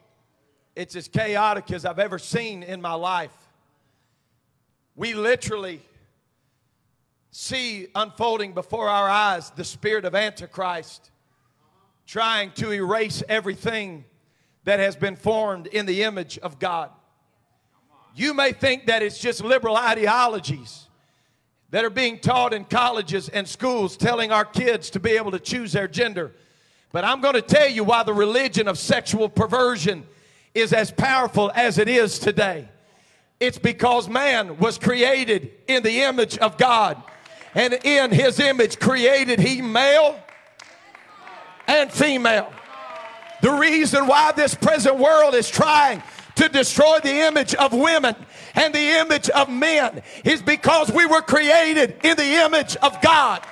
It's 0.76 0.96
as 0.96 1.08
chaotic 1.08 1.72
as 1.72 1.86
I've 1.86 2.00
ever 2.00 2.20
seen 2.20 2.64
in 2.64 2.82
my 2.82 2.94
life. 2.94 3.36
We 4.96 5.14
literally 5.14 5.82
see 7.32 7.88
unfolding 7.94 8.54
before 8.54 8.88
our 8.88 9.10
eyes 9.10 9.50
the 9.52 9.64
spirit 9.64 10.06
of 10.06 10.16
Antichrist 10.16 11.12
trying 12.06 12.52
to 12.52 12.72
erase 12.72 13.22
everything 13.28 14.06
that 14.64 14.80
has 14.80 14.96
been 14.96 15.16
formed 15.16 15.68
in 15.68 15.86
the 15.86 16.04
image 16.04 16.38
of 16.40 16.58
God. 16.58 16.90
You 18.16 18.34
may 18.34 18.54
think 18.54 18.88
that 18.88 19.04
it's 19.04 19.20
just 19.20 19.44
liberal 19.44 19.76
ideologies 19.76 20.87
that 21.72 21.84
are 21.84 21.90
being 21.90 22.20
taught 22.20 22.54
in 22.54 22.66
colleges 22.66 23.30
and 23.30 23.48
schools 23.48 23.98
telling 23.98 24.32
our 24.32 24.46
kids 24.46 24.90
to 24.92 25.00
be 25.00 25.12
able 25.12 25.32
to 25.32 25.40
choose 25.40 25.74
their 25.74 25.88
gender. 25.88 26.32
But 26.92 27.04
I'm 27.04 27.22
going 27.22 27.34
to 27.34 27.42
tell 27.42 27.70
you 27.70 27.84
why 27.84 28.04
the 28.04 28.14
religion 28.14 28.68
of 28.68 28.78
sexual 28.78 29.28
perversion 29.28 30.06
is 30.54 30.74
as 30.74 30.92
powerful 30.92 31.52
as 31.54 31.78
it 31.78 31.90
is 31.90 32.20
today. 32.20 32.70
It's 33.40 33.58
because 33.60 34.08
man 34.10 34.58
was 34.58 34.78
created 34.78 35.52
in 35.68 35.84
the 35.84 36.02
image 36.02 36.38
of 36.38 36.58
God. 36.58 37.02
And 37.54 37.74
in 37.84 38.12
his 38.12 38.40
image 38.40 38.80
created 38.80 39.40
he 39.40 39.62
male 39.62 40.20
and 41.68 41.92
female. 41.92 42.52
The 43.42 43.52
reason 43.52 44.08
why 44.08 44.32
this 44.32 44.56
present 44.56 44.98
world 44.98 45.36
is 45.36 45.50
trying 45.50 46.02
to 46.36 46.50
destroy 46.50 47.00
the 47.00 47.28
image 47.28 47.54
of 47.56 47.74
women 47.74 48.16
and 48.58 48.74
the 48.74 49.00
image 49.00 49.30
of 49.30 49.50
men 49.50 50.02
is 50.26 50.42
because 50.42 50.92
we 50.92 51.06
were 51.06 51.22
created 51.22 51.96
in 52.04 52.18
the 52.18 52.44
image 52.44 52.76
of 52.78 53.00
God. 53.02 53.46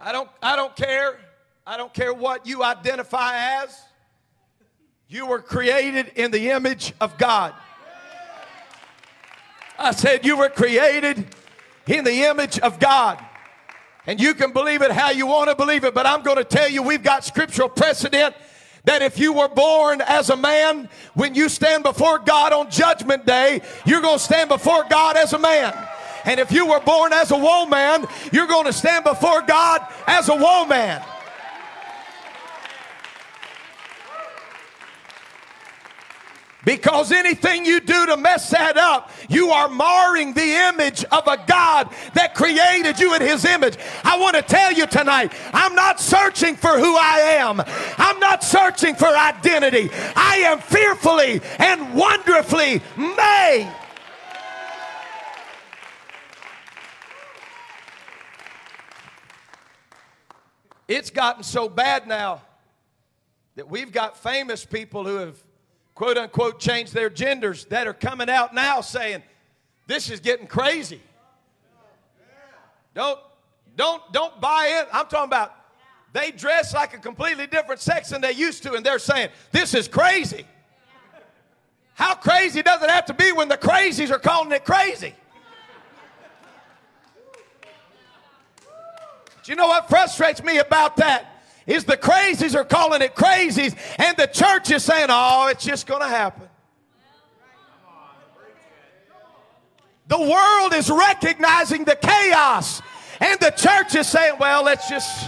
I 0.00 0.12
don't, 0.12 0.30
I 0.40 0.54
don't 0.54 0.74
care. 0.76 1.18
I 1.66 1.76
don't 1.76 1.92
care 1.92 2.14
what 2.14 2.46
you 2.46 2.62
identify 2.62 3.62
as. 3.62 3.82
You 5.08 5.26
were 5.26 5.40
created 5.40 6.12
in 6.14 6.30
the 6.30 6.50
image 6.50 6.94
of 7.00 7.18
God. 7.18 7.54
I 9.78 9.90
said 9.90 10.24
you 10.24 10.36
were 10.36 10.48
created 10.48 11.34
in 11.88 12.04
the 12.04 12.22
image 12.24 12.60
of 12.60 12.78
God. 12.78 13.18
And 14.06 14.20
you 14.20 14.34
can 14.34 14.52
believe 14.52 14.80
it 14.82 14.92
how 14.92 15.10
you 15.10 15.26
want 15.26 15.50
to 15.50 15.56
believe 15.56 15.84
it, 15.84 15.92
but 15.92 16.06
I'm 16.06 16.22
going 16.22 16.36
to 16.36 16.44
tell 16.44 16.68
you 16.68 16.82
we've 16.82 17.02
got 17.02 17.24
scriptural 17.24 17.68
precedent 17.68 18.36
that 18.84 19.02
if 19.02 19.18
you 19.18 19.32
were 19.32 19.48
born 19.48 20.00
as 20.00 20.30
a 20.30 20.36
man, 20.36 20.88
when 21.14 21.34
you 21.34 21.48
stand 21.48 21.82
before 21.82 22.18
God 22.18 22.52
on 22.52 22.70
judgment 22.70 23.26
day, 23.26 23.62
you're 23.84 24.00
going 24.00 24.18
to 24.18 24.24
stand 24.24 24.48
before 24.48 24.84
God 24.88 25.16
as 25.16 25.32
a 25.32 25.38
man. 25.38 25.74
And 26.24 26.38
if 26.40 26.52
you 26.52 26.66
were 26.66 26.80
born 26.80 27.12
as 27.12 27.30
a 27.30 27.38
woman, 27.38 28.06
you're 28.32 28.46
going 28.46 28.66
to 28.66 28.72
stand 28.72 29.04
before 29.04 29.42
God 29.42 29.86
as 30.06 30.28
a 30.28 30.36
woman. 30.36 31.00
Because 36.64 37.10
anything 37.10 37.64
you 37.64 37.80
do 37.80 38.06
to 38.06 38.16
mess 38.16 38.50
that 38.50 38.76
up, 38.76 39.10
you 39.28 39.50
are 39.50 39.68
marring 39.68 40.34
the 40.34 40.68
image 40.68 41.04
of 41.04 41.26
a 41.26 41.38
God 41.46 41.88
that 42.14 42.34
created 42.34 43.00
you 43.00 43.14
in 43.14 43.22
His 43.22 43.44
image. 43.44 43.78
I 44.04 44.18
want 44.18 44.36
to 44.36 44.42
tell 44.42 44.72
you 44.72 44.86
tonight, 44.86 45.32
I'm 45.54 45.74
not 45.74 46.00
searching 46.00 46.56
for 46.56 46.78
who 46.78 46.96
I 46.96 47.38
am. 47.40 47.62
I'm 47.96 48.20
not 48.20 48.44
searching 48.44 48.94
for 48.94 49.06
identity. 49.06 49.90
I 50.14 50.36
am 50.44 50.58
fearfully 50.58 51.40
and 51.58 51.94
wonderfully 51.94 52.82
made. 52.96 53.72
It's 60.88 61.10
gotten 61.10 61.44
so 61.44 61.68
bad 61.68 62.06
now 62.06 62.42
that 63.54 63.70
we've 63.70 63.92
got 63.92 64.16
famous 64.20 64.64
people 64.64 65.04
who 65.04 65.16
have 65.16 65.36
quote 65.94 66.16
unquote 66.16 66.60
change 66.60 66.90
their 66.90 67.10
genders 67.10 67.64
that 67.66 67.86
are 67.86 67.94
coming 67.94 68.30
out 68.30 68.54
now 68.54 68.80
saying 68.80 69.22
this 69.86 70.10
is 70.10 70.20
getting 70.20 70.46
crazy. 70.46 71.00
Don't 72.94 73.18
don't 73.76 74.02
don't 74.12 74.40
buy 74.40 74.80
it. 74.80 74.88
I'm 74.92 75.06
talking 75.06 75.28
about 75.28 75.54
they 76.12 76.30
dress 76.32 76.74
like 76.74 76.94
a 76.94 76.98
completely 76.98 77.46
different 77.46 77.80
sex 77.80 78.10
than 78.10 78.20
they 78.20 78.32
used 78.32 78.62
to, 78.64 78.74
and 78.74 78.84
they're 78.84 78.98
saying 78.98 79.30
this 79.52 79.74
is 79.74 79.88
crazy. 79.88 80.44
How 81.94 82.14
crazy 82.14 82.62
does 82.62 82.82
it 82.82 82.90
have 82.90 83.06
to 83.06 83.14
be 83.14 83.30
when 83.32 83.48
the 83.48 83.58
crazies 83.58 84.10
are 84.10 84.18
calling 84.18 84.50
it 84.52 84.64
crazy? 84.64 85.14
Do 89.42 89.52
you 89.52 89.56
know 89.56 89.68
what 89.68 89.88
frustrates 89.88 90.42
me 90.42 90.58
about 90.58 90.96
that? 90.96 91.39
Is 91.66 91.84
the 91.84 91.96
crazies 91.96 92.54
are 92.54 92.64
calling 92.64 93.02
it 93.02 93.14
crazies, 93.14 93.76
and 93.98 94.16
the 94.16 94.26
church 94.26 94.70
is 94.70 94.84
saying, 94.84 95.06
oh, 95.10 95.48
it's 95.48 95.64
just 95.64 95.86
going 95.86 96.00
to 96.00 96.08
happen. 96.08 96.48
The 100.08 100.20
world 100.20 100.74
is 100.74 100.90
recognizing 100.90 101.84
the 101.84 101.96
chaos, 101.96 102.82
and 103.20 103.38
the 103.38 103.50
church 103.50 103.94
is 103.94 104.08
saying, 104.08 104.36
well, 104.40 104.64
let's 104.64 104.88
just 104.88 105.26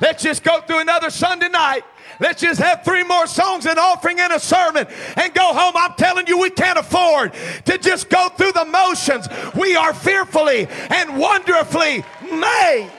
let's 0.00 0.22
just 0.22 0.42
go 0.42 0.60
through 0.62 0.80
another 0.80 1.10
Sunday 1.10 1.48
night 1.48 1.84
Let's 2.20 2.40
just 2.40 2.60
have 2.60 2.84
three 2.84 3.04
more 3.04 3.26
songs, 3.26 3.66
an 3.66 3.78
offering, 3.78 4.18
and 4.20 4.32
a 4.32 4.40
sermon 4.40 4.86
and 5.16 5.34
go 5.34 5.52
home. 5.54 5.74
I'm 5.76 5.94
telling 5.94 6.26
you, 6.26 6.38
we 6.38 6.50
can't 6.50 6.78
afford 6.78 7.32
to 7.66 7.78
just 7.78 8.08
go 8.08 8.28
through 8.30 8.52
the 8.52 8.64
motions. 8.64 9.28
We 9.54 9.76
are 9.76 9.94
fearfully 9.94 10.66
and 10.90 11.16
wonderfully 11.18 12.04
made. 12.22 12.90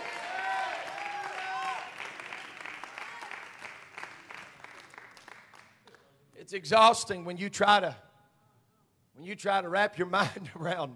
It's 6.50 6.56
exhausting 6.56 7.26
when 7.26 7.38
you 7.38 7.48
try 7.48 7.80
to 7.80 7.96
when 9.14 9.24
you 9.24 9.36
try 9.36 9.62
to 9.62 9.70
wrap 9.70 10.00
your 10.00 10.08
mind 10.20 10.50
around 10.60 10.96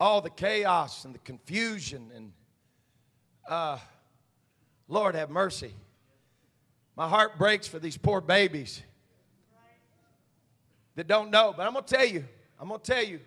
all 0.00 0.22
the 0.22 0.30
chaos 0.30 1.04
and 1.04 1.14
the 1.14 1.18
confusion 1.18 2.10
and 2.16 2.32
uh, 3.50 3.78
Lord 4.88 5.14
have 5.14 5.28
mercy. 5.28 5.74
My 6.96 7.06
heart 7.06 7.36
breaks 7.36 7.68
for 7.68 7.78
these 7.78 7.98
poor 7.98 8.22
babies 8.22 8.82
that 10.94 11.06
don't 11.06 11.30
know. 11.30 11.52
But 11.54 11.66
I'm 11.66 11.74
to 11.74 11.82
tell 11.82 12.06
you, 12.06 12.24
I'm 12.58 12.70
to 12.70 12.78
tell 12.78 13.04
you, 13.04 13.20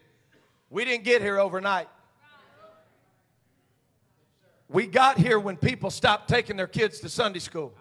we 0.71 0.83
didn't 0.83 1.03
get 1.03 1.21
here 1.21 1.37
overnight. 1.37 1.89
We 4.67 4.87
got 4.87 5.19
here 5.19 5.39
when 5.39 5.57
people 5.57 5.91
stopped 5.91 6.27
taking 6.27 6.57
their 6.57 6.65
kids 6.65 6.99
to 7.01 7.09
Sunday 7.09 7.37
school. 7.37 7.75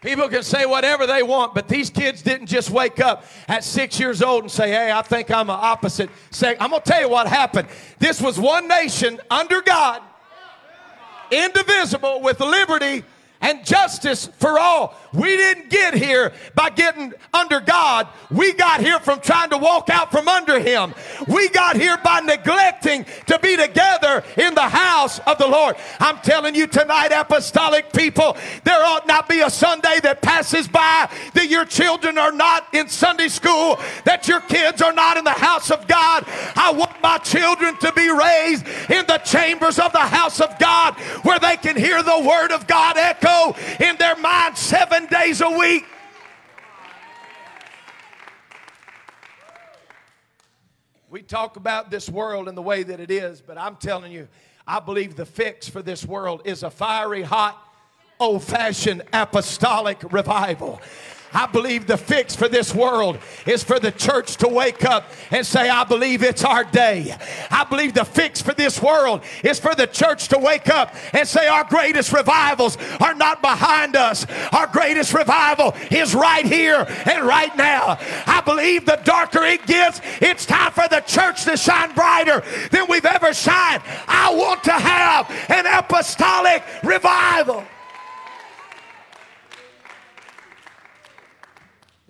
People 0.00 0.28
can 0.28 0.44
say 0.44 0.64
whatever 0.64 1.06
they 1.06 1.22
want, 1.22 1.54
but 1.54 1.66
these 1.66 1.90
kids 1.90 2.22
didn't 2.22 2.46
just 2.46 2.70
wake 2.70 3.00
up 3.00 3.24
at 3.48 3.64
six 3.64 3.98
years 3.98 4.22
old 4.22 4.44
and 4.44 4.50
say, 4.50 4.70
Hey, 4.70 4.92
I 4.92 5.02
think 5.02 5.30
I'm 5.30 5.50
an 5.50 5.58
opposite 5.58 6.08
sex. 6.30 6.56
I'm 6.60 6.70
going 6.70 6.82
to 6.82 6.88
tell 6.88 7.00
you 7.00 7.08
what 7.08 7.26
happened. 7.26 7.68
This 7.98 8.20
was 8.20 8.38
one 8.38 8.68
nation 8.68 9.20
under 9.28 9.60
God, 9.60 10.02
indivisible, 11.32 12.20
with 12.20 12.38
liberty 12.38 13.04
and 13.40 13.64
justice 13.64 14.26
for 14.38 14.58
all. 14.58 14.94
We 15.12 15.36
didn't 15.36 15.70
get 15.70 15.94
here 15.94 16.32
by 16.54 16.70
getting 16.70 17.14
under 17.32 17.60
God. 17.60 18.08
We 18.30 18.52
got 18.52 18.80
here 18.80 18.98
from 18.98 19.20
trying 19.20 19.50
to 19.50 19.58
walk 19.58 19.88
out 19.90 20.10
from 20.10 20.28
under 20.28 20.58
Him. 20.60 20.94
We 21.26 21.48
got 21.48 21.76
here 21.76 21.96
by 21.98 22.20
neglecting 22.20 23.06
to 23.26 23.38
be 23.38 23.56
together 23.56 24.24
in 24.36 24.54
the 24.54 24.68
house 24.68 25.18
of 25.20 25.38
the 25.38 25.46
Lord. 25.46 25.76
I'm 26.00 26.18
telling 26.18 26.54
you 26.54 26.66
tonight, 26.66 27.12
apostolic 27.12 27.92
people, 27.92 28.36
there 28.64 28.84
ought 28.84 29.06
not 29.06 29.28
be 29.28 29.40
a 29.40 29.50
Sunday 29.50 29.98
that 30.02 30.20
passes 30.20 30.68
by 30.68 31.08
that 31.34 31.48
your 31.48 31.64
children 31.64 32.18
are 32.18 32.32
not 32.32 32.66
in 32.74 32.88
Sunday 32.88 33.28
school, 33.28 33.78
that 34.04 34.28
your 34.28 34.40
kids 34.40 34.82
are 34.82 34.92
not 34.92 35.16
in 35.16 35.24
the 35.24 35.30
house 35.30 35.70
of 35.70 35.86
God. 35.86 36.24
I 36.56 36.72
want 36.72 37.00
my 37.02 37.18
children 37.18 37.76
to 37.78 37.92
be 37.92 38.10
raised 38.10 38.66
in 38.90 39.06
the 39.06 39.20
chambers 39.24 39.78
of 39.78 39.92
the 39.92 39.98
house 39.98 40.40
of 40.40 40.58
God 40.58 40.94
where 41.22 41.38
they 41.38 41.56
can 41.56 41.76
hear 41.76 42.02
the 42.02 42.20
word 42.20 42.52
of 42.52 42.66
God 42.66 42.96
echo 42.96 43.27
in 43.80 43.96
their 43.96 44.16
mind 44.16 44.56
seven 44.56 45.06
days 45.06 45.40
a 45.40 45.50
week. 45.50 45.84
We 51.10 51.22
talk 51.22 51.56
about 51.56 51.90
this 51.90 52.08
world 52.08 52.48
and 52.48 52.56
the 52.56 52.62
way 52.62 52.82
that 52.82 53.00
it 53.00 53.10
is, 53.10 53.40
but 53.40 53.56
I'm 53.56 53.76
telling 53.76 54.12
you, 54.12 54.28
I 54.66 54.78
believe 54.80 55.16
the 55.16 55.24
fix 55.24 55.66
for 55.66 55.80
this 55.80 56.04
world 56.04 56.42
is 56.44 56.62
a 56.62 56.70
fiery, 56.70 57.22
hot, 57.22 57.56
old 58.20 58.44
fashioned 58.44 59.02
apostolic 59.12 60.12
revival. 60.12 60.82
I 61.32 61.46
believe 61.46 61.86
the 61.86 61.96
fix 61.96 62.34
for 62.34 62.48
this 62.48 62.74
world 62.74 63.18
is 63.46 63.62
for 63.62 63.78
the 63.78 63.92
church 63.92 64.36
to 64.38 64.48
wake 64.48 64.84
up 64.84 65.04
and 65.30 65.46
say, 65.46 65.68
I 65.68 65.84
believe 65.84 66.22
it's 66.22 66.44
our 66.44 66.64
day. 66.64 67.14
I 67.50 67.64
believe 67.64 67.94
the 67.94 68.04
fix 68.04 68.40
for 68.40 68.54
this 68.54 68.82
world 68.82 69.22
is 69.44 69.60
for 69.60 69.74
the 69.74 69.86
church 69.86 70.28
to 70.28 70.38
wake 70.38 70.68
up 70.68 70.94
and 71.12 71.26
say, 71.28 71.48
Our 71.48 71.64
greatest 71.64 72.12
revivals 72.12 72.78
are 73.00 73.14
not 73.14 73.42
behind 73.42 73.96
us. 73.96 74.26
Our 74.52 74.66
greatest 74.68 75.12
revival 75.12 75.74
is 75.90 76.14
right 76.14 76.46
here 76.46 76.86
and 77.06 77.26
right 77.26 77.54
now. 77.56 77.98
I 78.26 78.42
believe 78.44 78.86
the 78.86 79.00
darker 79.04 79.44
it 79.44 79.66
gets, 79.66 80.00
it's 80.20 80.46
time 80.46 80.72
for 80.72 80.88
the 80.88 81.00
church 81.00 81.44
to 81.44 81.56
shine 81.56 81.94
brighter 81.94 82.42
than 82.70 82.86
we've 82.88 83.04
ever 83.04 83.34
shined. 83.34 83.82
I 84.06 84.34
want 84.34 84.64
to 84.64 84.72
have 84.72 85.30
an 85.50 85.66
apostolic 85.66 86.62
revival. 86.82 87.64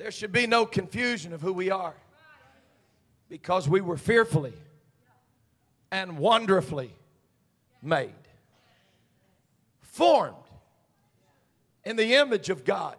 There 0.09 0.13
should 0.13 0.33
be 0.33 0.47
no 0.47 0.65
confusion 0.65 1.35
of 1.35 1.43
who 1.43 1.53
we 1.53 1.71
are 1.71 1.95
because 3.29 3.69
we 3.69 3.83
were 3.83 3.99
fearfully 3.99 4.55
and 5.93 6.17
wonderfully 6.17 6.95
made, 7.83 8.15
formed 9.83 10.35
in 11.85 11.97
the 11.97 12.15
image 12.15 12.49
of 12.49 12.65
God 12.65 12.97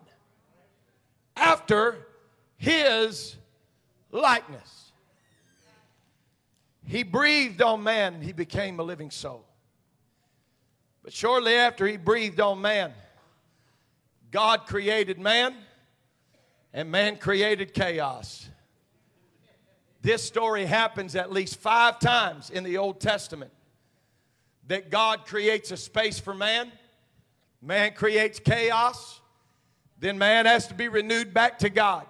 after 1.35 1.97
His 2.57 3.35
likeness. 4.11 4.91
He 6.85 7.01
breathed 7.01 7.63
on 7.63 7.81
man 7.81 8.13
and 8.13 8.23
he 8.23 8.33
became 8.33 8.79
a 8.79 8.83
living 8.83 9.09
soul. 9.09 9.47
But 11.01 11.11
shortly 11.11 11.55
after 11.55 11.87
he 11.87 11.97
breathed 11.97 12.39
on 12.39 12.61
man, 12.61 12.93
God 14.29 14.67
created 14.67 15.17
man 15.17 15.55
and 16.73 16.91
man 16.91 17.17
created 17.17 17.73
chaos. 17.73 18.47
This 20.01 20.23
story 20.23 20.65
happens 20.65 21.15
at 21.15 21.31
least 21.31 21.57
five 21.57 21.99
times 21.99 22.49
in 22.49 22.63
the 22.63 22.77
Old 22.77 23.01
Testament 23.01 23.51
that 24.67 24.89
God 24.89 25.25
creates 25.25 25.71
a 25.71 25.77
space 25.77 26.19
for 26.19 26.33
man, 26.33 26.71
man 27.61 27.93
creates 27.93 28.39
chaos, 28.39 29.19
then 29.99 30.17
man 30.17 30.45
has 30.45 30.67
to 30.67 30.73
be 30.73 30.87
renewed 30.87 31.33
back 31.33 31.59
to 31.59 31.69
God. 31.69 32.05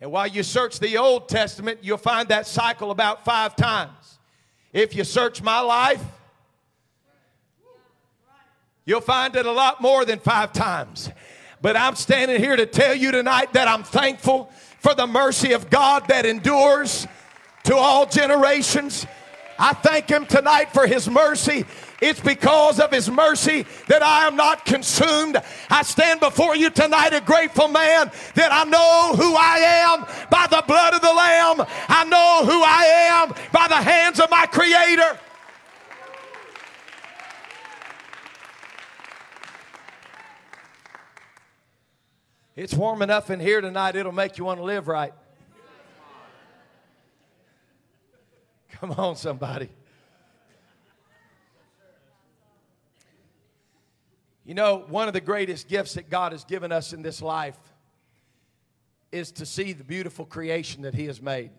And 0.00 0.10
while 0.10 0.26
you 0.26 0.42
search 0.42 0.78
the 0.78 0.96
Old 0.96 1.28
Testament, 1.28 1.80
you'll 1.82 1.98
find 1.98 2.28
that 2.28 2.46
cycle 2.46 2.90
about 2.90 3.24
five 3.24 3.54
times. 3.54 4.18
If 4.72 4.96
you 4.96 5.04
search 5.04 5.42
my 5.42 5.60
life, 5.60 6.02
you'll 8.84 9.00
find 9.00 9.36
it 9.36 9.44
a 9.44 9.52
lot 9.52 9.80
more 9.80 10.04
than 10.04 10.18
five 10.18 10.52
times. 10.52 11.10
But 11.62 11.76
I'm 11.76 11.94
standing 11.94 12.40
here 12.40 12.56
to 12.56 12.66
tell 12.66 12.94
you 12.94 13.12
tonight 13.12 13.52
that 13.52 13.68
I'm 13.68 13.84
thankful 13.84 14.50
for 14.80 14.94
the 14.96 15.06
mercy 15.06 15.52
of 15.52 15.70
God 15.70 16.08
that 16.08 16.26
endures 16.26 17.06
to 17.64 17.76
all 17.76 18.04
generations. 18.04 19.06
I 19.60 19.72
thank 19.74 20.08
Him 20.08 20.26
tonight 20.26 20.72
for 20.72 20.88
His 20.88 21.08
mercy. 21.08 21.64
It's 22.00 22.18
because 22.18 22.80
of 22.80 22.90
His 22.90 23.08
mercy 23.08 23.64
that 23.86 24.02
I 24.02 24.26
am 24.26 24.34
not 24.34 24.64
consumed. 24.64 25.40
I 25.70 25.82
stand 25.82 26.18
before 26.18 26.56
you 26.56 26.68
tonight 26.68 27.14
a 27.14 27.20
grateful 27.20 27.68
man 27.68 28.10
that 28.34 28.50
I 28.50 28.64
know 28.64 29.14
who 29.14 29.36
I 29.36 29.58
am 29.86 30.28
by 30.30 30.48
the 30.50 30.64
blood 30.66 30.94
of 30.94 31.00
the 31.00 31.12
Lamb. 31.12 31.64
I 31.88 32.04
know 32.06 32.44
who 32.44 32.60
I 32.60 32.84
am 33.12 33.34
by 33.52 33.68
the 33.68 33.76
hands 33.76 34.18
of 34.18 34.30
my 34.30 34.46
Creator. 34.46 35.16
It's 42.62 42.74
warm 42.74 43.02
enough 43.02 43.28
in 43.28 43.40
here 43.40 43.60
tonight, 43.60 43.96
it'll 43.96 44.12
make 44.12 44.38
you 44.38 44.44
want 44.44 44.60
to 44.60 44.64
live 44.64 44.86
right. 44.86 45.12
Come 48.70 48.92
on, 48.92 49.16
somebody. 49.16 49.68
You 54.44 54.54
know, 54.54 54.84
one 54.86 55.08
of 55.08 55.12
the 55.12 55.20
greatest 55.20 55.66
gifts 55.66 55.94
that 55.94 56.08
God 56.08 56.30
has 56.30 56.44
given 56.44 56.70
us 56.70 56.92
in 56.92 57.02
this 57.02 57.20
life 57.20 57.58
is 59.10 59.32
to 59.32 59.44
see 59.44 59.72
the 59.72 59.82
beautiful 59.82 60.24
creation 60.24 60.82
that 60.82 60.94
He 60.94 61.06
has 61.06 61.20
made. 61.20 61.50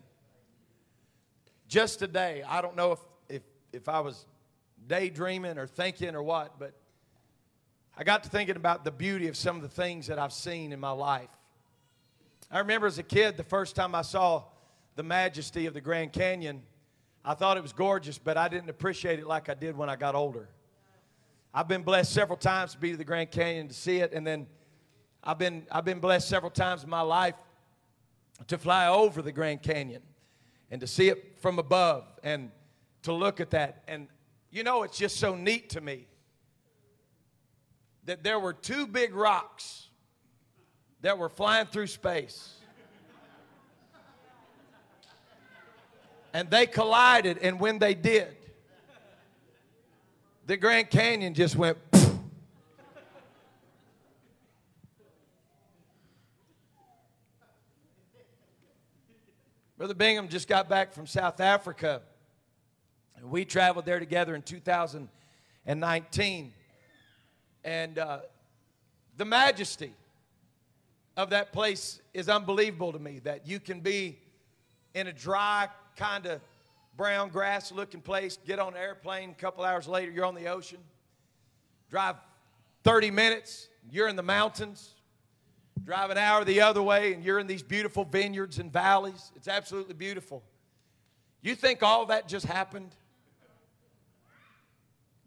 Just 1.68 1.98
today, 1.98 2.42
I 2.48 2.62
don't 2.62 2.76
know 2.76 2.92
if, 2.92 3.00
if, 3.28 3.42
if 3.74 3.90
I 3.90 4.00
was 4.00 4.24
daydreaming 4.86 5.58
or 5.58 5.66
thinking 5.66 6.14
or 6.14 6.22
what, 6.22 6.58
but 6.58 6.72
I 7.96 8.02
got 8.02 8.24
to 8.24 8.28
thinking 8.28 8.56
about 8.56 8.84
the 8.84 8.90
beauty 8.90 9.28
of 9.28 9.36
some 9.36 9.54
of 9.54 9.62
the 9.62 9.68
things 9.68 10.08
that 10.08 10.18
I've 10.18 10.32
seen 10.32 10.72
in 10.72 10.80
my 10.80 10.90
life. 10.90 11.30
I 12.50 12.58
remember 12.58 12.88
as 12.88 12.98
a 12.98 13.04
kid, 13.04 13.36
the 13.36 13.44
first 13.44 13.76
time 13.76 13.94
I 13.94 14.02
saw 14.02 14.42
the 14.96 15.04
majesty 15.04 15.66
of 15.66 15.74
the 15.74 15.80
Grand 15.80 16.12
Canyon, 16.12 16.62
I 17.24 17.34
thought 17.34 17.56
it 17.56 17.62
was 17.62 17.72
gorgeous, 17.72 18.18
but 18.18 18.36
I 18.36 18.48
didn't 18.48 18.68
appreciate 18.68 19.20
it 19.20 19.26
like 19.28 19.48
I 19.48 19.54
did 19.54 19.76
when 19.76 19.88
I 19.88 19.94
got 19.94 20.16
older. 20.16 20.48
I've 21.52 21.68
been 21.68 21.82
blessed 21.82 22.12
several 22.12 22.36
times 22.36 22.72
to 22.72 22.78
be 22.78 22.90
to 22.90 22.96
the 22.96 23.04
Grand 23.04 23.30
Canyon 23.30 23.68
to 23.68 23.74
see 23.74 23.98
it, 23.98 24.12
and 24.12 24.26
then 24.26 24.48
I've 25.22 25.38
been, 25.38 25.64
I've 25.70 25.84
been 25.84 26.00
blessed 26.00 26.28
several 26.28 26.50
times 26.50 26.82
in 26.82 26.90
my 26.90 27.00
life 27.00 27.36
to 28.48 28.58
fly 28.58 28.88
over 28.88 29.22
the 29.22 29.32
Grand 29.32 29.62
Canyon 29.62 30.02
and 30.68 30.80
to 30.80 30.88
see 30.88 31.10
it 31.10 31.38
from 31.38 31.60
above 31.60 32.04
and 32.24 32.50
to 33.02 33.12
look 33.12 33.38
at 33.38 33.50
that. 33.50 33.84
And 33.86 34.08
you 34.50 34.64
know, 34.64 34.82
it's 34.82 34.98
just 34.98 35.18
so 35.18 35.36
neat 35.36 35.70
to 35.70 35.80
me 35.80 36.08
that 38.06 38.22
there 38.22 38.38
were 38.38 38.52
two 38.52 38.86
big 38.86 39.14
rocks 39.14 39.88
that 41.00 41.18
were 41.18 41.28
flying 41.28 41.66
through 41.66 41.86
space. 41.86 42.50
And 46.32 46.50
they 46.50 46.66
collided, 46.66 47.38
and 47.38 47.60
when 47.60 47.78
they 47.78 47.94
did, 47.94 48.36
the 50.46 50.56
Grand 50.56 50.90
Canyon 50.90 51.32
just 51.32 51.56
went. 51.56 51.78
Brother 59.76 59.94
Bingham 59.94 60.28
just 60.28 60.48
got 60.48 60.68
back 60.68 60.92
from 60.92 61.06
South 61.06 61.40
Africa. 61.40 62.02
We 63.22 63.44
traveled 63.44 63.86
there 63.86 63.98
together 63.98 64.34
in 64.34 64.42
2019. 64.42 66.52
And 67.64 67.98
uh, 67.98 68.18
the 69.16 69.24
majesty 69.24 69.92
of 71.16 71.30
that 71.30 71.52
place 71.52 72.00
is 72.12 72.28
unbelievable 72.28 72.92
to 72.92 72.98
me 72.98 73.20
that 73.20 73.46
you 73.46 73.58
can 73.58 73.80
be 73.80 74.18
in 74.94 75.06
a 75.06 75.12
dry, 75.12 75.68
kind 75.96 76.26
of 76.26 76.40
brown 76.96 77.30
grass 77.30 77.72
looking 77.72 78.00
place, 78.00 78.38
get 78.46 78.58
on 78.58 78.74
an 78.74 78.80
airplane, 78.80 79.30
a 79.30 79.34
couple 79.34 79.64
hours 79.64 79.88
later, 79.88 80.12
you're 80.12 80.24
on 80.24 80.34
the 80.34 80.46
ocean. 80.46 80.78
Drive 81.90 82.16
30 82.84 83.10
minutes, 83.10 83.68
you're 83.90 84.08
in 84.08 84.16
the 84.16 84.22
mountains. 84.22 84.90
Drive 85.84 86.10
an 86.10 86.18
hour 86.18 86.44
the 86.44 86.60
other 86.60 86.82
way, 86.82 87.12
and 87.12 87.24
you're 87.24 87.38
in 87.38 87.46
these 87.46 87.62
beautiful 87.62 88.04
vineyards 88.04 88.58
and 88.58 88.72
valleys. 88.72 89.32
It's 89.36 89.48
absolutely 89.48 89.94
beautiful. 89.94 90.42
You 91.42 91.54
think 91.54 91.82
all 91.82 92.06
that 92.06 92.26
just 92.28 92.46
happened? 92.46 92.94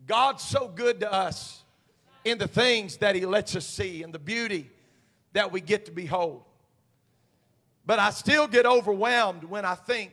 God's 0.08 0.43
so 0.43 0.67
good 0.67 1.02
to 1.02 1.12
us 1.12 1.63
in 2.28 2.38
the 2.38 2.48
things 2.48 2.98
that 2.98 3.16
He 3.16 3.26
lets 3.26 3.56
us 3.56 3.66
see 3.66 4.04
and 4.04 4.13
the 4.13 4.20
beauty 4.20 4.70
that 5.34 5.52
we 5.52 5.62
get 5.62 5.86
to 5.86 5.92
behold. 5.92 6.44
But 7.86 8.00
I 8.00 8.10
still 8.10 8.48
get 8.48 8.66
overwhelmed 8.66 9.46
when 9.46 9.63
I 9.63 9.76
think 9.76 10.12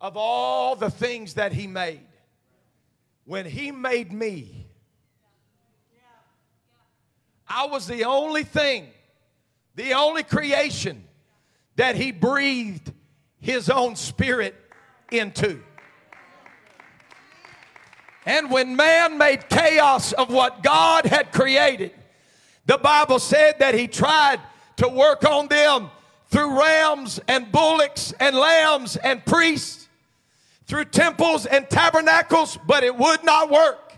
of 0.00 0.16
all 0.16 0.74
the 0.74 0.90
things 0.90 1.34
that 1.34 1.52
He 1.52 1.66
made. 1.66 2.00
When 3.24 3.46
He 3.46 3.70
made 3.70 4.12
me, 4.12 4.66
I 7.46 7.66
was 7.66 7.86
the 7.86 8.04
only 8.04 8.42
thing, 8.42 8.88
the 9.76 9.92
only 9.92 10.24
creation 10.24 11.04
that 11.76 11.94
He 11.94 12.10
breathed 12.10 12.92
His 13.40 13.70
own 13.70 13.94
Spirit 13.94 14.56
into. 15.12 15.62
And 18.26 18.50
when 18.50 18.76
man 18.76 19.18
made 19.18 19.48
chaos 19.48 20.12
of 20.12 20.30
what 20.30 20.62
God 20.62 21.04
had 21.04 21.32
created, 21.32 21.92
the 22.66 22.78
Bible 22.78 23.18
said 23.18 23.58
that 23.58 23.74
he 23.74 23.86
tried 23.86 24.40
to 24.76 24.88
work 24.88 25.24
on 25.24 25.48
them 25.48 25.90
through 26.28 26.58
rams 26.58 27.20
and 27.28 27.52
bullocks 27.52 28.12
and 28.18 28.34
lambs 28.34 28.96
and 28.96 29.24
priests, 29.24 29.88
through 30.66 30.86
temples 30.86 31.44
and 31.44 31.68
tabernacles, 31.68 32.58
but 32.66 32.82
it 32.82 32.96
would 32.96 33.22
not 33.24 33.50
work. 33.50 33.92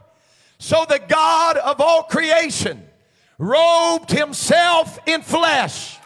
So 0.59 0.85
the 0.89 0.99
God 0.99 1.57
of 1.59 1.81
all 1.81 2.03
creation 2.03 2.83
robed 3.39 4.11
himself 4.11 4.99
in 5.07 5.23
flesh 5.23 5.99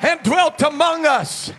and 0.00 0.22
dwelt 0.22 0.62
among 0.62 1.06
us. 1.06 1.52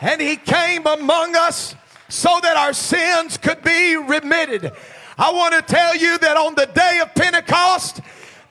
And 0.00 0.20
he 0.20 0.36
came 0.36 0.86
among 0.86 1.36
us 1.36 1.74
so 2.08 2.38
that 2.42 2.56
our 2.56 2.72
sins 2.72 3.36
could 3.36 3.62
be 3.62 3.96
remitted. 3.96 4.72
I 5.18 5.32
want 5.32 5.54
to 5.54 5.62
tell 5.62 5.96
you 5.96 6.18
that 6.18 6.36
on 6.36 6.54
the 6.54 6.66
day 6.66 7.00
of 7.02 7.14
Pentecost, 7.14 8.00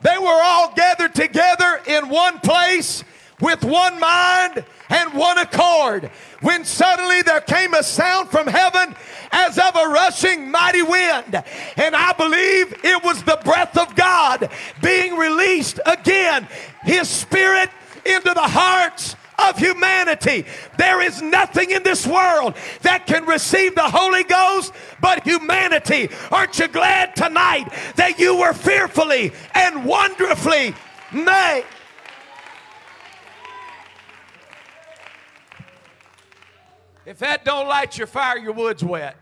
they 0.01 0.17
were 0.17 0.41
all 0.43 0.73
gathered 0.73 1.15
together 1.15 1.81
in 1.87 2.09
one 2.09 2.39
place 2.39 3.03
with 3.41 3.63
one 3.63 3.99
mind 3.99 4.63
and 4.89 5.13
one 5.13 5.37
accord. 5.37 6.09
When 6.41 6.63
suddenly 6.63 7.21
there 7.21 7.41
came 7.41 7.73
a 7.73 7.83
sound 7.83 8.29
from 8.29 8.47
heaven 8.47 8.95
as 9.31 9.57
of 9.57 9.75
a 9.75 9.87
rushing 9.87 10.49
mighty 10.51 10.83
wind. 10.83 11.43
And 11.75 11.95
I 11.95 12.13
believe 12.13 12.73
it 12.83 13.03
was 13.03 13.23
the 13.23 13.39
breath 13.43 13.77
of 13.77 13.95
God 13.95 14.49
being 14.81 15.17
released 15.17 15.79
again, 15.85 16.47
His 16.83 17.09
Spirit 17.09 17.69
into 18.05 18.33
the 18.33 18.41
hearts 18.41 19.15
of 19.37 19.57
humanity. 19.57 20.45
There 20.77 21.01
is 21.01 21.21
nothing 21.21 21.71
in 21.71 21.83
this 21.83 22.05
world 22.05 22.55
that 22.81 23.07
can 23.07 23.25
receive 23.25 23.75
the 23.75 23.89
Holy 23.89 24.23
Ghost 24.23 24.73
but 25.01 25.23
humanity. 25.23 26.09
Aren't 26.31 26.57
you 26.59 26.67
glad 26.67 27.15
tonight 27.15 27.71
that 27.95 28.19
you 28.19 28.37
were 28.37 28.53
fearfully 28.53 29.31
and 29.53 29.85
wonderfully 29.85 30.73
made? 31.11 31.65
If 37.05 37.19
that 37.19 37.45
don't 37.45 37.67
light 37.67 37.97
your 37.97 38.07
fire, 38.07 38.37
your 38.37 38.53
wood's 38.53 38.83
wet. 38.83 39.15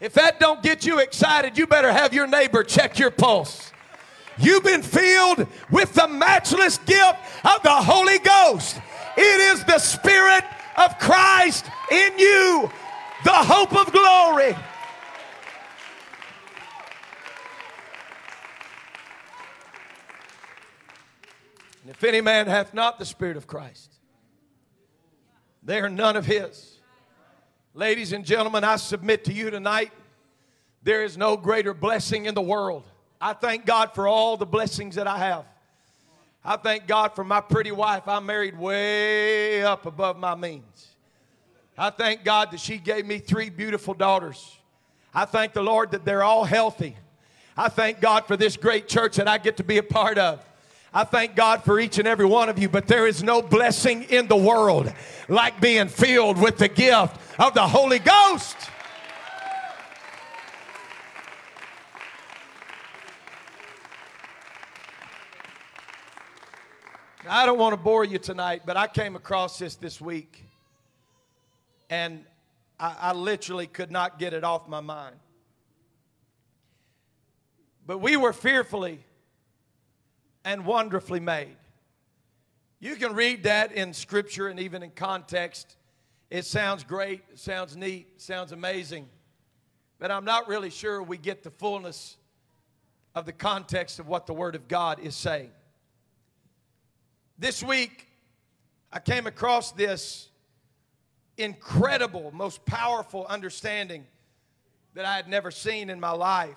If 0.00 0.12
that 0.14 0.38
don't 0.38 0.62
get 0.62 0.86
you 0.86 0.98
excited, 0.98 1.58
you 1.58 1.66
better 1.66 1.90
have 1.90 2.12
your 2.12 2.26
neighbor 2.26 2.62
check 2.62 2.98
your 2.98 3.10
pulse. 3.10 3.72
You've 4.38 4.64
been 4.64 4.82
filled 4.82 5.46
with 5.70 5.94
the 5.94 6.06
matchless 6.06 6.78
gift 6.78 7.18
of 7.44 7.62
the 7.62 7.70
Holy 7.70 8.18
Ghost. 8.18 8.80
It 9.16 9.40
is 9.52 9.64
the 9.64 9.78
Spirit 9.78 10.44
of 10.76 10.98
Christ 10.98 11.66
in 11.90 12.18
you, 12.18 12.70
the 13.24 13.32
hope 13.32 13.74
of 13.74 13.92
glory. 13.92 14.56
And 21.82 21.90
if 21.90 22.04
any 22.04 22.20
man 22.20 22.46
hath 22.46 22.72
not 22.72 22.98
the 22.98 23.06
Spirit 23.06 23.36
of 23.36 23.46
Christ, 23.46 23.92
they 25.62 25.80
are 25.80 25.90
none 25.90 26.16
of 26.16 26.26
his. 26.26 26.78
Ladies 27.74 28.12
and 28.12 28.24
gentlemen, 28.24 28.62
I 28.62 28.76
submit 28.76 29.24
to 29.24 29.32
you 29.32 29.50
tonight 29.50 29.90
there 30.82 31.02
is 31.02 31.18
no 31.18 31.36
greater 31.36 31.74
blessing 31.74 32.26
in 32.26 32.34
the 32.34 32.42
world 32.42 32.84
I 33.20 33.32
thank 33.32 33.66
God 33.66 33.94
for 33.94 34.06
all 34.06 34.36
the 34.36 34.46
blessings 34.46 34.94
that 34.94 35.06
I 35.06 35.18
have. 35.18 35.44
I 36.44 36.56
thank 36.56 36.86
God 36.86 37.14
for 37.14 37.24
my 37.24 37.40
pretty 37.40 37.72
wife. 37.72 38.06
I 38.06 38.20
married 38.20 38.56
way 38.56 39.62
up 39.62 39.86
above 39.86 40.18
my 40.18 40.34
means. 40.34 40.88
I 41.76 41.90
thank 41.90 42.24
God 42.24 42.52
that 42.52 42.60
she 42.60 42.78
gave 42.78 43.06
me 43.06 43.18
three 43.18 43.50
beautiful 43.50 43.94
daughters. 43.94 44.56
I 45.12 45.24
thank 45.24 45.52
the 45.52 45.62
Lord 45.62 45.90
that 45.92 46.04
they're 46.04 46.22
all 46.22 46.44
healthy. 46.44 46.96
I 47.56 47.68
thank 47.68 48.00
God 48.00 48.26
for 48.26 48.36
this 48.36 48.56
great 48.56 48.88
church 48.88 49.16
that 49.16 49.26
I 49.26 49.38
get 49.38 49.56
to 49.56 49.64
be 49.64 49.78
a 49.78 49.82
part 49.82 50.16
of. 50.16 50.44
I 50.94 51.04
thank 51.04 51.34
God 51.34 51.64
for 51.64 51.78
each 51.78 51.98
and 51.98 52.08
every 52.08 52.24
one 52.24 52.48
of 52.48 52.58
you, 52.58 52.68
but 52.68 52.86
there 52.86 53.06
is 53.06 53.22
no 53.22 53.42
blessing 53.42 54.04
in 54.04 54.26
the 54.26 54.36
world 54.36 54.92
like 55.28 55.60
being 55.60 55.88
filled 55.88 56.40
with 56.40 56.56
the 56.56 56.68
gift 56.68 57.16
of 57.38 57.52
the 57.54 57.66
Holy 57.66 57.98
Ghost. 57.98 58.56
I 67.30 67.46
don't 67.46 67.58
want 67.58 67.74
to 67.74 67.76
bore 67.76 68.04
you 68.04 68.18
tonight, 68.18 68.62
but 68.64 68.76
I 68.76 68.86
came 68.86 69.16
across 69.16 69.58
this 69.58 69.76
this 69.76 70.00
week 70.00 70.44
and 71.90 72.24
I, 72.78 72.96
I, 73.00 73.12
literally 73.12 73.66
could 73.66 73.90
not 73.90 74.18
get 74.18 74.32
it 74.32 74.44
off 74.44 74.68
my 74.68 74.80
mind. 74.80 75.16
But 77.86 77.98
we 77.98 78.16
were 78.16 78.32
fearfully 78.32 79.04
and 80.44 80.64
wonderfully 80.64 81.20
made. 81.20 81.56
You 82.80 82.96
can 82.96 83.14
read 83.14 83.42
that 83.44 83.72
in 83.72 83.92
scripture 83.92 84.48
and 84.48 84.60
even 84.60 84.82
in 84.82 84.90
context. 84.90 85.76
It 86.30 86.44
sounds 86.44 86.84
great, 86.84 87.22
it 87.32 87.38
sounds 87.38 87.76
neat, 87.76 88.08
it 88.16 88.22
sounds 88.22 88.52
amazing. 88.52 89.08
But 89.98 90.10
I'm 90.10 90.24
not 90.24 90.46
really 90.48 90.70
sure 90.70 91.02
we 91.02 91.18
get 91.18 91.42
the 91.42 91.50
fullness 91.50 92.16
of 93.14 93.26
the 93.26 93.32
context 93.32 93.98
of 93.98 94.06
what 94.06 94.26
the 94.26 94.34
Word 94.34 94.54
of 94.54 94.68
God 94.68 95.00
is 95.00 95.16
saying. 95.16 95.50
This 97.40 97.62
week, 97.62 98.08
I 98.92 98.98
came 98.98 99.28
across 99.28 99.70
this 99.70 100.28
incredible, 101.36 102.32
most 102.34 102.64
powerful 102.64 103.26
understanding 103.26 104.04
that 104.94 105.04
I 105.04 105.14
had 105.14 105.28
never 105.28 105.52
seen 105.52 105.88
in 105.88 106.00
my 106.00 106.10
life. 106.10 106.56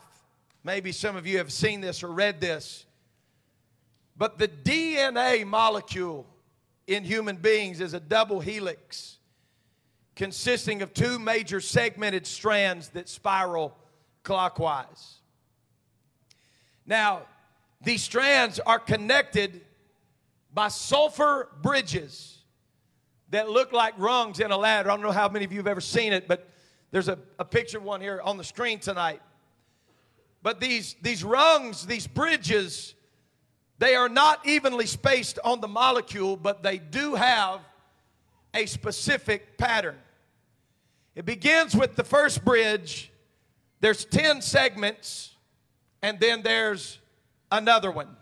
Maybe 0.63 0.91
some 0.91 1.15
of 1.15 1.28
you 1.28 1.38
have 1.38 1.52
seen 1.52 1.82
this 1.82 2.02
or 2.02 2.08
read 2.08 2.41
this. 2.41 2.88
But 4.17 4.39
the 4.39 4.48
DNA 4.48 5.46
molecule 5.46 6.26
in 6.88 7.04
human 7.04 7.36
beings 7.36 7.80
is 7.80 7.94
a 7.94 8.00
double 8.00 8.39
helix 8.39 9.20
consisting 10.15 10.82
of 10.82 10.96
two 10.96 11.20
major 11.20 11.62
segmented 11.62 12.26
strands 12.26 12.89
that 12.89 13.08
spiral 13.08 13.78
clockwise. 14.24 15.20
Now, 16.88 17.22
these 17.84 18.02
strands 18.02 18.60
are 18.60 18.80
connected 18.80 19.62
by 20.54 20.68
sulfur 20.68 21.50
bridges 21.62 22.40
that 23.30 23.50
look 23.50 23.72
like 23.72 23.94
rungs 23.98 24.40
in 24.40 24.52
a 24.52 24.58
ladder. 24.58 24.92
I 24.92 24.96
don't 24.96 25.04
know 25.04 25.12
how 25.12 25.30
many 25.30 25.46
of 25.46 25.52
you 25.52 25.60
have 25.60 25.68
ever 25.68 25.82
seen 25.82 26.14
it, 26.14 26.28
but 26.28 26.50
there's 26.92 27.08
a, 27.08 27.18
a 27.40 27.46
picture 27.46 27.78
of 27.78 27.84
one 27.84 28.02
here 28.02 28.22
on 28.24 28.38
the 28.38 28.44
screen 28.44 28.80
tonight. 28.80 29.22
But 30.44 30.60
these, 30.60 30.96
these 31.02 31.24
rungs, 31.24 31.86
these 31.86 32.08
bridges, 32.08 32.96
they 33.80 33.96
are 33.96 34.10
not 34.10 34.46
evenly 34.46 34.86
spaced 34.86 35.40
on 35.44 35.62
the 35.62 35.68
molecule, 35.68 36.36
but 36.36 36.64
they 36.64 36.78
do 36.78 37.16
have 37.16 37.62
a 38.54 38.66
specific 38.66 39.58
pattern. 39.58 39.98
It 41.16 41.26
begins 41.26 41.76
with 41.76 41.96
the 41.96 42.04
first 42.04 42.44
bridge 42.44 43.12
there's 43.82 44.06
10 44.06 44.42
segments, 44.42 45.36
and 46.04 46.20
then 46.20 46.44
there's 46.44 47.00
another 47.52 47.92
one. 47.92 48.16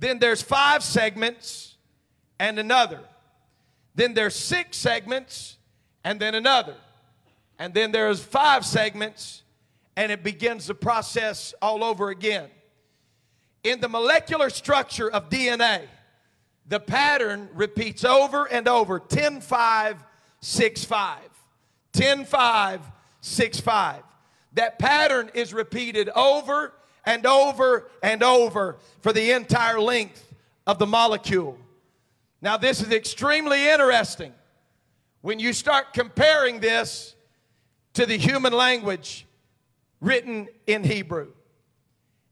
Then 0.00 0.18
there's 0.18 0.40
five 0.40 0.82
segments 0.82 1.76
and 2.38 2.58
another. 2.58 3.00
Then 3.94 4.14
there's 4.14 4.34
six 4.34 4.78
segments 4.78 5.58
and 6.02 6.18
then 6.18 6.34
another. 6.34 6.74
And 7.58 7.74
then 7.74 7.92
there's 7.92 8.22
five 8.22 8.64
segments, 8.64 9.42
and 9.94 10.10
it 10.10 10.22
begins 10.22 10.66
the 10.66 10.74
process 10.74 11.52
all 11.60 11.84
over 11.84 12.08
again. 12.08 12.48
In 13.62 13.80
the 13.80 13.88
molecular 13.90 14.48
structure 14.48 15.10
of 15.10 15.28
DNA, 15.28 15.82
the 16.66 16.80
pattern 16.80 17.50
repeats 17.52 18.02
over 18.02 18.46
and 18.46 18.66
over 18.66 18.98
10 18.98 19.42
5 19.42 19.96
6 20.40 20.84
5. 20.84 21.18
10 21.92 22.24
5 22.24 22.80
6 23.20 23.60
5. 23.60 24.02
That 24.54 24.78
pattern 24.78 25.30
is 25.34 25.52
repeated 25.52 26.08
over 26.08 26.72
and 27.10 27.26
over 27.26 27.90
and 28.04 28.22
over 28.22 28.76
for 29.00 29.12
the 29.12 29.32
entire 29.32 29.80
length 29.80 30.32
of 30.64 30.78
the 30.78 30.86
molecule. 30.86 31.58
Now, 32.40 32.56
this 32.56 32.80
is 32.80 32.92
extremely 32.92 33.68
interesting 33.68 34.32
when 35.20 35.40
you 35.40 35.52
start 35.52 35.92
comparing 35.92 36.60
this 36.60 37.16
to 37.94 38.06
the 38.06 38.16
human 38.16 38.52
language 38.52 39.26
written 40.00 40.48
in 40.68 40.84
Hebrew. 40.84 41.32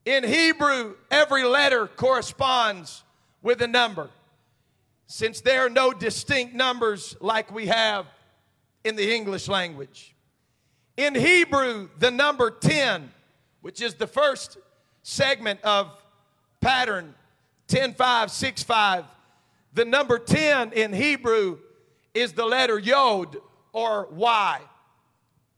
In 0.05 0.23
Hebrew, 0.23 0.95
every 1.11 1.43
letter 1.43 1.85
corresponds 1.87 3.03
with 3.41 3.61
a 3.61 3.67
number. 3.67 4.09
Since 5.07 5.41
there 5.41 5.65
are 5.65 5.69
no 5.69 5.91
distinct 5.91 6.55
numbers 6.55 7.17
like 7.19 7.51
we 7.51 7.67
have 7.67 8.05
in 8.85 8.95
the 8.95 9.13
English 9.13 9.49
language. 9.49 10.15
In 10.95 11.15
Hebrew, 11.15 11.89
the 11.99 12.11
number 12.11 12.49
10, 12.49 13.11
which 13.61 13.81
is 13.81 13.95
the 13.95 14.07
first 14.07 14.57
segment 15.09 15.59
of 15.63 15.91
pattern 16.61 17.15
10 17.67 17.95
5 17.95 18.31
6 18.31 18.63
5, 18.63 19.05
the 19.73 19.85
number 19.85 20.19
10 20.19 20.73
in 20.73 20.93
Hebrew 20.93 21.57
is 22.13 22.33
the 22.33 22.45
letter 22.45 22.77
Yod 22.77 23.37
or 23.73 24.07
Y. 24.11 24.61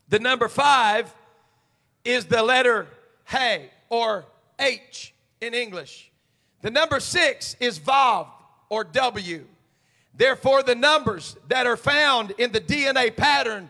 The 0.09 0.19
number 0.19 0.47
5 0.47 1.13
is 2.05 2.25
the 2.25 2.41
letter 2.43 2.87
He 3.29 3.65
or 3.89 4.25
H 4.57 5.13
in 5.41 5.53
English. 5.53 6.11
The 6.61 6.71
number 6.71 6.99
6 6.99 7.57
is 7.59 7.79
Vav 7.79 8.27
or 8.69 8.83
W. 8.85 9.45
Therefore, 10.13 10.63
the 10.63 10.75
numbers 10.75 11.35
that 11.47 11.67
are 11.67 11.77
found 11.77 12.31
in 12.31 12.51
the 12.51 12.61
DNA 12.61 13.15
pattern 13.15 13.69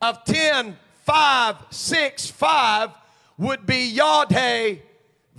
of 0.00 0.24
10, 0.24 0.76
5, 1.04 1.56
6, 1.70 2.30
5 2.30 2.90
would 3.38 3.66
be 3.66 3.86
Yod 3.88 4.32
He, 4.32 4.82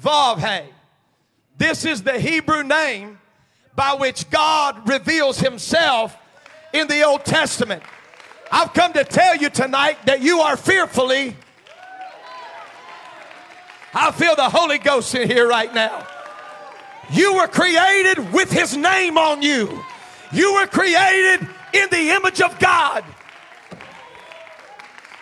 Vav 0.02 0.40
He. 0.40 0.70
This 1.58 1.86
is 1.86 2.04
the 2.04 2.20
Hebrew 2.20 2.64
name 2.64 3.20
by 3.76 3.94
which 3.94 4.30
God 4.30 4.88
reveals 4.88 5.40
himself 5.40 6.16
in 6.74 6.88
the 6.88 7.04
Old 7.04 7.26
Testament. 7.26 7.84
I've 8.52 8.74
come 8.74 8.94
to 8.94 9.04
tell 9.04 9.36
you 9.36 9.50
tonight 9.50 9.98
that 10.06 10.22
you 10.22 10.40
are 10.40 10.58
fearfully. 10.58 11.36
I 13.94 14.12
feel 14.12 14.36
the 14.36 14.50
Holy 14.50 14.80
Ghost 14.80 15.14
in 15.16 15.30
here 15.30 15.48
right 15.48 15.74
now. 15.74 16.08
You 17.12 17.36
were 17.36 17.48
created 17.48 18.32
with 18.34 18.52
his 18.52 18.76
name 18.76 19.18
on 19.18 19.42
you. 19.42 19.84
You 20.32 20.56
were 20.56 20.68
created 20.68 21.48
in 21.74 21.90
the 21.90 22.12
image 22.12 22.42
of 22.42 22.58
God. 22.60 23.04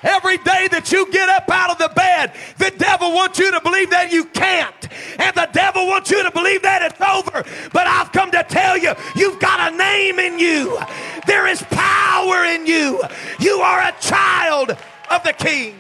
Every 0.04 0.38
day 0.38 0.68
that 0.72 0.92
you 0.92 1.12
get 1.12 1.30
up 1.30 1.50
out 1.50 1.72
of 1.72 1.78
the 1.78 1.94
bed, 1.96 2.34
the 2.58 2.72
devil 2.78 3.12
wants 3.12 3.38
you 3.38 3.52
to 3.52 3.62
believe 3.62 3.92
that 3.92 4.12
you 4.12 4.26
can't. 4.26 4.88
And 5.20 5.36
the 5.36 5.48
devil 5.54 5.86
wants 5.88 6.10
you 6.10 6.24
to 6.24 6.32
believe 6.32 6.64
that 6.64 6.82
it's 6.82 7.00
over. 7.00 7.44
But 7.72 7.88
I've 7.88 8.12
come 8.12 8.32
to 8.32 8.44
tell 8.44 8.78
you, 8.78 8.94
you've 9.16 9.40
got 9.40 9.72
a 9.72 9.78
name 9.78 10.18
in 10.20 10.40
you. 10.40 10.80
There 11.28 11.48
is 11.48 11.62
power 11.70 12.46
in 12.46 12.66
you. 12.66 13.02
You 13.40 13.60
are 13.62 13.82
a 13.82 13.96
child 14.02 14.76
of 15.12 15.24
the 15.24 15.34
king. 15.34 15.76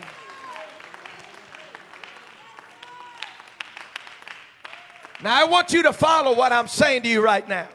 Now, 5.23 5.39
I 5.39 5.45
want 5.45 5.71
you 5.71 5.83
to 5.83 5.93
follow 5.93 6.35
what 6.35 6.51
I'm 6.51 6.67
saying 6.67 7.03
to 7.03 7.09
you 7.09 7.21
right 7.21 7.47
now. 7.47 7.67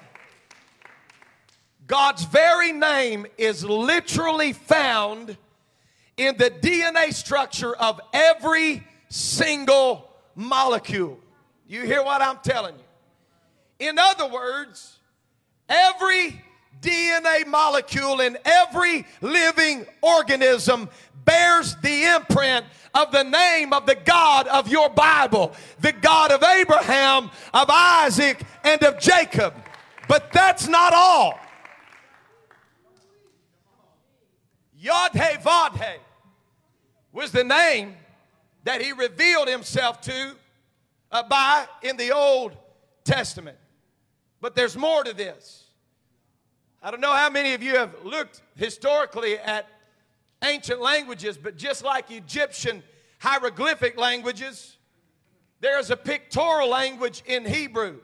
God's 1.87 2.24
very 2.24 2.72
name 2.72 3.26
is 3.38 3.64
literally 3.64 4.52
found 4.52 5.37
in 6.16 6.37
the 6.37 6.50
DNA 6.50 7.12
structure 7.12 7.74
of 7.76 8.00
every 8.12 8.87
single 9.09 10.11
molecule. 10.35 11.18
You 11.68 11.83
hear 11.83 12.02
what 12.02 12.22
I'm 12.22 12.38
telling 12.42 12.74
you? 12.76 13.88
In 13.88 13.98
other 13.98 14.29
words, 14.29 14.98
every 15.68 16.42
DNA 16.81 17.46
molecule 17.46 18.20
in 18.20 18.38
every 18.44 19.07
living 19.20 19.87
organism 20.02 20.88
bears 21.24 21.76
the 21.83 22.05
imprint 22.16 22.64
of 22.94 23.12
the 23.12 23.24
name 23.24 23.72
of 23.72 23.85
the 23.85 23.96
God 23.96 24.46
of 24.48 24.68
your 24.68 24.88
Bible, 24.88 25.52
the 25.81 25.92
God 25.92 26.31
of 26.31 26.42
Abraham, 26.42 27.31
of 27.52 27.68
Isaac, 27.68 28.42
and 28.64 28.83
of 28.85 28.98
Jacob. 28.98 29.55
But 30.09 30.33
that's 30.33 30.68
not 30.68 30.92
all. 30.94 31.38
Yod 34.79 35.12
He 35.12 35.18
Vod 35.18 35.76
was 37.16 37.33
the 37.33 37.42
name 37.42 37.96
that 38.64 38.83
he 38.83 38.92
revealed 38.92 39.48
himself 39.48 40.02
to 40.02 40.37
uh, 41.11 41.22
by 41.22 41.66
in 41.81 41.96
the 41.96 42.12
Old 42.12 42.55
Testament. 43.05 43.57
But 44.42 44.55
there's 44.55 44.76
more 44.76 45.02
to 45.02 45.14
this. 45.14 45.64
I 46.83 46.90
don't 46.90 47.00
know 47.00 47.14
how 47.14 47.31
many 47.31 47.55
of 47.55 47.62
you 47.62 47.76
have 47.76 47.94
looked 48.05 48.42
historically 48.55 49.38
at 49.38 49.66
ancient 50.44 50.79
languages, 50.79 51.38
but 51.38 51.57
just 51.57 51.83
like 51.83 52.11
Egyptian 52.11 52.83
hieroglyphic 53.18 53.98
languages, 53.98 54.76
there's 55.61 55.88
a 55.88 55.96
pictorial 55.96 56.68
language 56.68 57.22
in 57.24 57.46
Hebrew. 57.46 57.96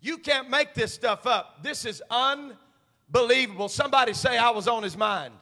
You 0.00 0.16
can't 0.16 0.48
make 0.48 0.74
this 0.74 0.94
stuff 0.94 1.26
up. 1.26 1.64
This 1.64 1.84
is 1.84 2.00
unbelievable. 2.08 3.68
Somebody 3.68 4.12
say, 4.12 4.38
I 4.38 4.50
was 4.50 4.68
on 4.68 4.84
his 4.84 4.96
mind. 4.96 5.34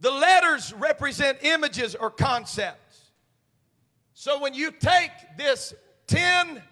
The 0.00 0.10
letters 0.10 0.72
represent 0.72 1.38
images 1.42 1.94
or 1.94 2.10
concepts. 2.10 3.10
So 4.14 4.40
when 4.40 4.54
you 4.54 4.70
take 4.70 5.10
this 5.36 5.74
10, 6.06 6.62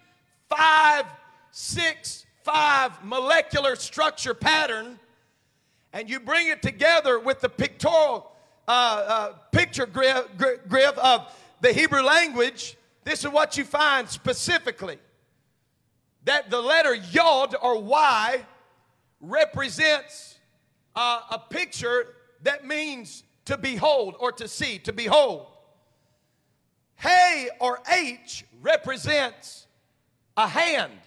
5, 0.49 1.05
6, 1.51 2.25
5 2.43 3.05
molecular 3.05 3.75
structure 3.75 4.33
pattern 4.33 4.99
and 5.93 6.09
you 6.09 6.19
bring 6.19 6.47
it 6.47 6.61
together 6.61 7.19
with 7.19 7.41
the 7.41 7.49
pictorial 7.49 8.31
uh, 8.67 8.71
uh, 8.71 9.33
picture 9.51 9.85
grid, 9.85 10.97
of 10.97 11.35
the 11.61 11.73
Hebrew 11.73 12.01
language, 12.01 12.77
this 13.03 13.23
is 13.23 13.31
what 13.31 13.57
you 13.57 13.63
find 13.63 14.07
specifically 14.07 14.97
that 16.25 16.49
the 16.49 16.61
letter 16.61 16.93
Yod 16.93 17.55
or 17.61 17.81
Y 17.81 18.45
represents 19.21 20.37
uh, 20.95 21.21
a 21.31 21.39
picture 21.39 22.15
that 22.43 22.65
means 22.65 23.23
to 23.45 23.57
behold 23.57 24.15
or 24.19 24.31
to 24.33 24.47
see, 24.47 24.79
to 24.79 24.93
behold. 24.93 25.47
Hey 26.95 27.49
or 27.59 27.79
H 27.91 28.45
represents 28.61 29.67
a 30.37 30.47
hand. 30.47 30.99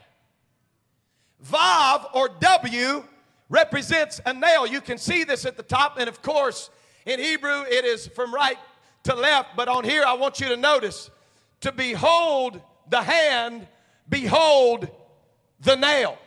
Vav 1.45 2.07
or 2.14 2.29
W 2.40 3.05
represents 3.49 4.21
a 4.25 4.33
nail. 4.33 4.66
You 4.66 4.81
can 4.81 4.99
see 4.99 5.25
this 5.25 5.45
at 5.45 5.57
the 5.57 5.62
top, 5.62 5.99
and 5.99 6.09
of 6.09 6.23
course, 6.23 6.71
in 7.05 7.21
Hebrew 7.21 7.62
it 7.62 7.85
is 7.85 8.07
from 8.09 8.35
right 8.35 8.59
to 9.05 9.14
left, 9.14 9.51
but 9.57 9.68
on 9.68 9.85
here 9.85 10.05
I 10.07 10.14
want 10.14 10.40
you 10.40 10.49
to 10.49 10.57
notice 10.57 11.11
to 11.61 11.73
behold 11.73 12.61
the 12.88 13.03
hand, 13.03 13.68
behold 14.09 14.88
the 15.61 15.77
nail. 15.77 16.18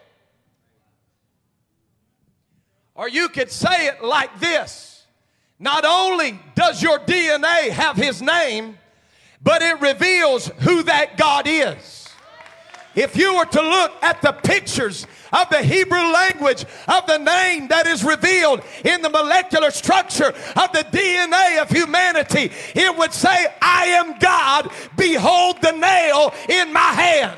Or 2.95 3.09
you 3.09 3.27
could 3.29 3.51
say 3.51 3.87
it 3.87 4.03
like 4.03 4.39
this 4.39 4.94
Not 5.59 5.85
only 5.85 6.39
does 6.53 6.81
your 6.81 6.99
DNA 6.99 7.69
have 7.69 7.95
his 7.95 8.21
name, 8.21 8.77
but 9.41 9.61
it 9.61 9.79
reveals 9.79 10.47
who 10.59 10.83
that 10.83 11.17
God 11.17 11.45
is. 11.47 12.09
If 12.95 13.17
you 13.17 13.35
were 13.35 13.45
to 13.45 13.61
look 13.61 13.91
at 14.01 14.21
the 14.21 14.31
pictures 14.31 15.05
of 15.33 15.49
the 15.49 15.61
Hebrew 15.61 16.13
language 16.13 16.65
of 16.87 17.05
the 17.07 17.17
name 17.17 17.67
that 17.67 17.87
is 17.87 18.03
revealed 18.05 18.61
in 18.85 19.01
the 19.01 19.09
molecular 19.09 19.69
structure 19.69 20.29
of 20.29 20.71
the 20.71 20.85
DNA 20.91 21.61
of 21.61 21.69
humanity, 21.69 22.51
it 22.73 22.97
would 22.97 23.11
say, 23.11 23.47
I 23.61 23.85
am 23.87 24.17
God, 24.19 24.71
behold 24.95 25.61
the 25.61 25.73
nail 25.73 26.33
in 26.47 26.71
my 26.71 26.79
hand. 26.79 27.37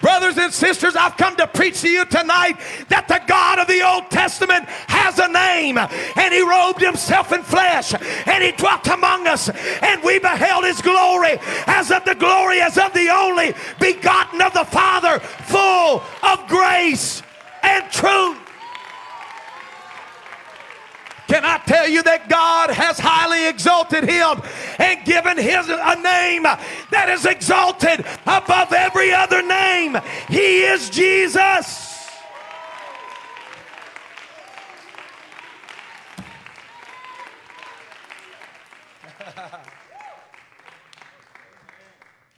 Brothers 0.00 0.38
and 0.38 0.52
sisters, 0.52 0.94
I've 0.94 1.16
come 1.16 1.34
to 1.36 1.46
preach 1.46 1.80
to 1.80 1.88
you 1.88 2.04
tonight 2.04 2.58
that 2.88 3.08
the 3.08 3.20
God 3.26 3.58
of 3.58 3.66
the 3.66 3.82
Old 3.82 4.10
Testament 4.10 4.64
has 4.86 5.18
a 5.18 5.28
name 5.28 5.76
and 5.76 6.34
he 6.34 6.42
robed 6.42 6.80
himself 6.80 7.32
in 7.32 7.42
flesh 7.42 7.94
and 8.26 8.44
he 8.44 8.52
dwelt 8.52 8.86
among 8.86 9.26
us 9.26 9.48
and 9.48 10.02
we 10.02 10.18
beheld 10.20 10.64
his 10.64 10.80
glory 10.82 11.38
as 11.66 11.90
of 11.90 12.04
the 12.04 12.14
glory 12.14 12.60
as 12.60 12.78
of 12.78 12.92
the 12.92 13.08
only 13.10 13.54
begotten 13.80 14.40
of 14.40 14.52
the 14.52 14.64
Father 14.64 15.18
full 15.18 16.02
of 16.22 16.46
grace 16.46 17.22
and 17.62 17.90
truth. 17.90 18.47
Can 21.28 21.44
I 21.44 21.58
tell 21.58 21.86
you 21.86 22.02
that 22.04 22.30
God 22.30 22.70
has 22.70 22.98
highly 22.98 23.48
exalted 23.48 24.04
him 24.04 24.40
and 24.78 25.04
given 25.04 25.36
his 25.36 25.68
a 25.68 25.94
name 26.00 26.44
that 26.44 27.10
is 27.10 27.26
exalted 27.26 28.00
above 28.26 28.72
every 28.72 29.12
other 29.12 29.42
name? 29.42 29.98
He 30.28 30.62
is 30.62 30.88
Jesus. 30.88 31.86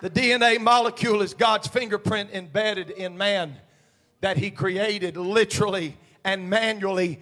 The 0.01 0.09
DNA 0.11 0.59
molecule 0.59 1.21
is 1.21 1.35
God's 1.35 1.69
fingerprint 1.69 2.31
embedded 2.33 2.89
in 2.91 3.19
man 3.19 3.57
that 4.23 4.39
he 4.39 4.51
created 4.51 5.17
literally 5.19 5.97
and 6.25 6.49
manually 6.49 7.21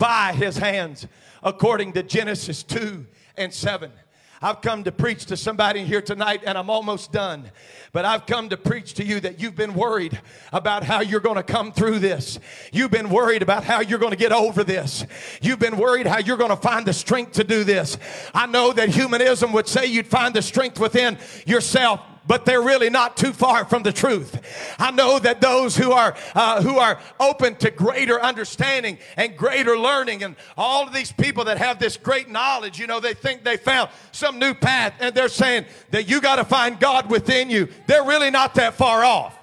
by 0.00 0.32
his 0.32 0.56
hands, 0.56 1.06
according 1.44 1.92
to 1.92 2.02
Genesis 2.02 2.64
2 2.64 3.06
and 3.36 3.54
7. 3.54 3.92
I've 4.42 4.62
come 4.62 4.84
to 4.84 4.92
preach 4.92 5.26
to 5.26 5.36
somebody 5.36 5.84
here 5.84 6.00
tonight, 6.00 6.40
and 6.46 6.56
I'm 6.56 6.70
almost 6.70 7.12
done. 7.12 7.50
But 7.92 8.06
I've 8.06 8.24
come 8.24 8.48
to 8.48 8.56
preach 8.56 8.94
to 8.94 9.04
you 9.04 9.20
that 9.20 9.38
you've 9.38 9.54
been 9.54 9.74
worried 9.74 10.18
about 10.50 10.82
how 10.82 11.02
you're 11.02 11.20
going 11.20 11.36
to 11.36 11.42
come 11.42 11.72
through 11.72 11.98
this. 11.98 12.38
You've 12.72 12.90
been 12.90 13.10
worried 13.10 13.42
about 13.42 13.64
how 13.64 13.80
you're 13.80 13.98
going 13.98 14.12
to 14.12 14.16
get 14.16 14.32
over 14.32 14.64
this. 14.64 15.04
You've 15.42 15.58
been 15.58 15.76
worried 15.76 16.06
how 16.06 16.20
you're 16.20 16.38
going 16.38 16.48
to 16.48 16.56
find 16.56 16.86
the 16.86 16.94
strength 16.94 17.32
to 17.32 17.44
do 17.44 17.64
this. 17.64 17.98
I 18.32 18.46
know 18.46 18.72
that 18.72 18.88
humanism 18.88 19.52
would 19.52 19.68
say 19.68 19.84
you'd 19.84 20.06
find 20.06 20.34
the 20.34 20.40
strength 20.40 20.80
within 20.80 21.18
yourself 21.46 22.00
but 22.26 22.44
they're 22.44 22.62
really 22.62 22.90
not 22.90 23.16
too 23.16 23.32
far 23.32 23.64
from 23.64 23.82
the 23.82 23.92
truth. 23.92 24.76
I 24.78 24.90
know 24.90 25.18
that 25.18 25.40
those 25.40 25.76
who 25.76 25.92
are 25.92 26.14
uh, 26.34 26.62
who 26.62 26.78
are 26.78 26.98
open 27.18 27.56
to 27.56 27.70
greater 27.70 28.20
understanding 28.20 28.98
and 29.16 29.36
greater 29.36 29.78
learning, 29.78 30.22
and 30.22 30.36
all 30.56 30.86
of 30.86 30.92
these 30.92 31.12
people 31.12 31.44
that 31.44 31.58
have 31.58 31.78
this 31.78 31.96
great 31.96 32.28
knowledge, 32.28 32.78
you 32.78 32.86
know, 32.86 33.00
they 33.00 33.14
think 33.14 33.44
they 33.44 33.56
found 33.56 33.90
some 34.12 34.38
new 34.38 34.54
path, 34.54 34.94
and 35.00 35.14
they're 35.14 35.28
saying 35.28 35.64
that 35.90 36.08
you 36.08 36.20
got 36.20 36.36
to 36.36 36.44
find 36.44 36.78
God 36.78 37.10
within 37.10 37.50
you. 37.50 37.68
They're 37.86 38.04
really 38.04 38.30
not 38.30 38.54
that 38.54 38.74
far 38.74 39.04
off. 39.04 39.36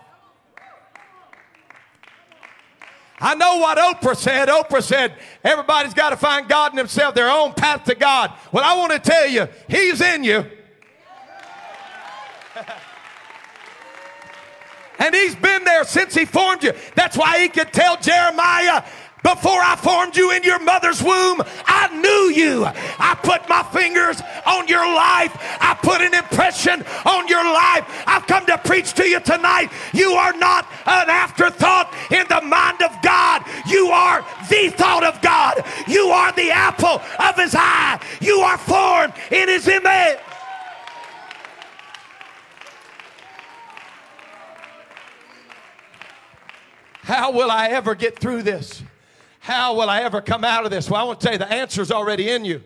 I 3.20 3.34
know 3.34 3.58
what 3.58 3.78
Oprah 3.78 4.16
said. 4.16 4.48
Oprah 4.48 4.84
said, 4.84 5.16
everybody's 5.44 5.96
got 5.96 6.12
to 6.12 6.18
find 6.18 6.48
God 6.48 6.72
in 6.72 6.78
themselves, 6.78 7.16
their 7.16 7.32
own 7.32 7.54
path 7.54 7.86
to 7.86 7.96
God. 7.96 8.32
Well, 8.52 8.64
I 8.64 8.78
want 8.78 8.92
to 8.92 9.00
tell 9.00 9.28
you, 9.28 9.48
He's 9.68 10.02
in 10.02 10.24
you. 10.24 10.46
and 15.00 15.16
he's 15.16 15.36
been 15.36 15.64
there 15.64 15.84
since 15.84 16.14
he 16.14 16.26
formed 16.26 16.64
you. 16.64 16.74
That's 16.96 17.18
why 17.18 17.42
he 17.42 17.50
could 17.50 17.74
tell 17.74 17.98
Jeremiah, 17.98 18.84
before 19.24 19.60
I 19.60 19.76
formed 19.76 20.16
you 20.16 20.32
in 20.32 20.44
your 20.44 20.60
mother's 20.60 21.02
womb, 21.02 21.42
I 21.66 21.90
knew 22.00 22.42
you. 22.42 22.66
I 22.66 23.18
put 23.22 23.50
my 23.50 23.64
fingers 23.64 24.22
on 24.46 24.68
your 24.68 24.86
life. 24.86 25.36
I 25.60 25.78
put 25.82 26.02
an 26.02 26.14
impression 26.14 26.86
on 27.04 27.28
your 27.28 27.44
life. 27.44 27.84
I've 28.08 28.28
come 28.28 28.46
to 28.46 28.58
preach 28.60 28.94
to 28.94 29.06
you 29.06 29.20
tonight. 29.20 29.70
You 29.92 30.14
are 30.14 30.34
not 30.34 30.68
an 30.86 31.10
afterthought 31.10 31.94
in 32.12 32.26
the 32.30 32.42
mind 32.42 32.82
of 32.84 32.96
God. 33.02 33.44
You 33.68 33.88
are 33.88 34.24
the 34.50 34.70
thought 34.70 35.04
of 35.04 35.20
God. 35.22 35.66
You 35.88 36.08
are 36.08 36.32
the 36.34 36.52
apple 36.52 37.02
of 37.20 37.36
his 37.36 37.56
eye. 37.58 38.00
You 38.22 38.40
are 38.40 38.58
formed 38.58 39.14
in 39.32 39.50
his 39.50 39.68
image. 39.68 40.20
How 47.08 47.32
will 47.32 47.50
I 47.50 47.68
ever 47.68 47.96
get 47.96 48.20
through 48.20 48.44
this? 48.44 48.84
How 49.40 49.74
will 49.78 49.90
I 49.90 50.02
ever 50.02 50.20
come 50.20 50.44
out 50.44 50.66
of 50.66 50.72
this? 50.72 50.90
Well, 50.90 51.00
I 51.00 51.06
want 51.06 51.22
to 51.22 51.24
tell 51.24 51.32
you 51.32 51.40
the 51.40 51.50
answer's 51.50 51.90
already 51.90 52.30
in 52.30 52.44
you. 52.44 52.62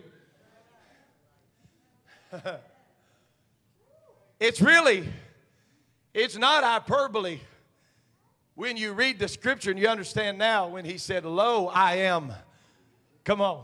it's 4.39 4.60
really, 4.60 5.08
it's 6.15 6.39
not 6.39 6.63
hyperbole 6.63 7.39
when 8.56 8.77
you 8.77 8.93
read 8.93 9.19
the 9.19 9.27
scripture 9.27 9.69
and 9.69 9.80
you 9.80 9.88
understand 9.88 10.39
now 10.39 10.69
when 10.69 10.86
he 10.86 10.97
said, 10.97 11.23
Lo, 11.23 11.67
I 11.67 11.97
am. 11.97 12.34
Come 13.23 13.41
on. 13.41 13.63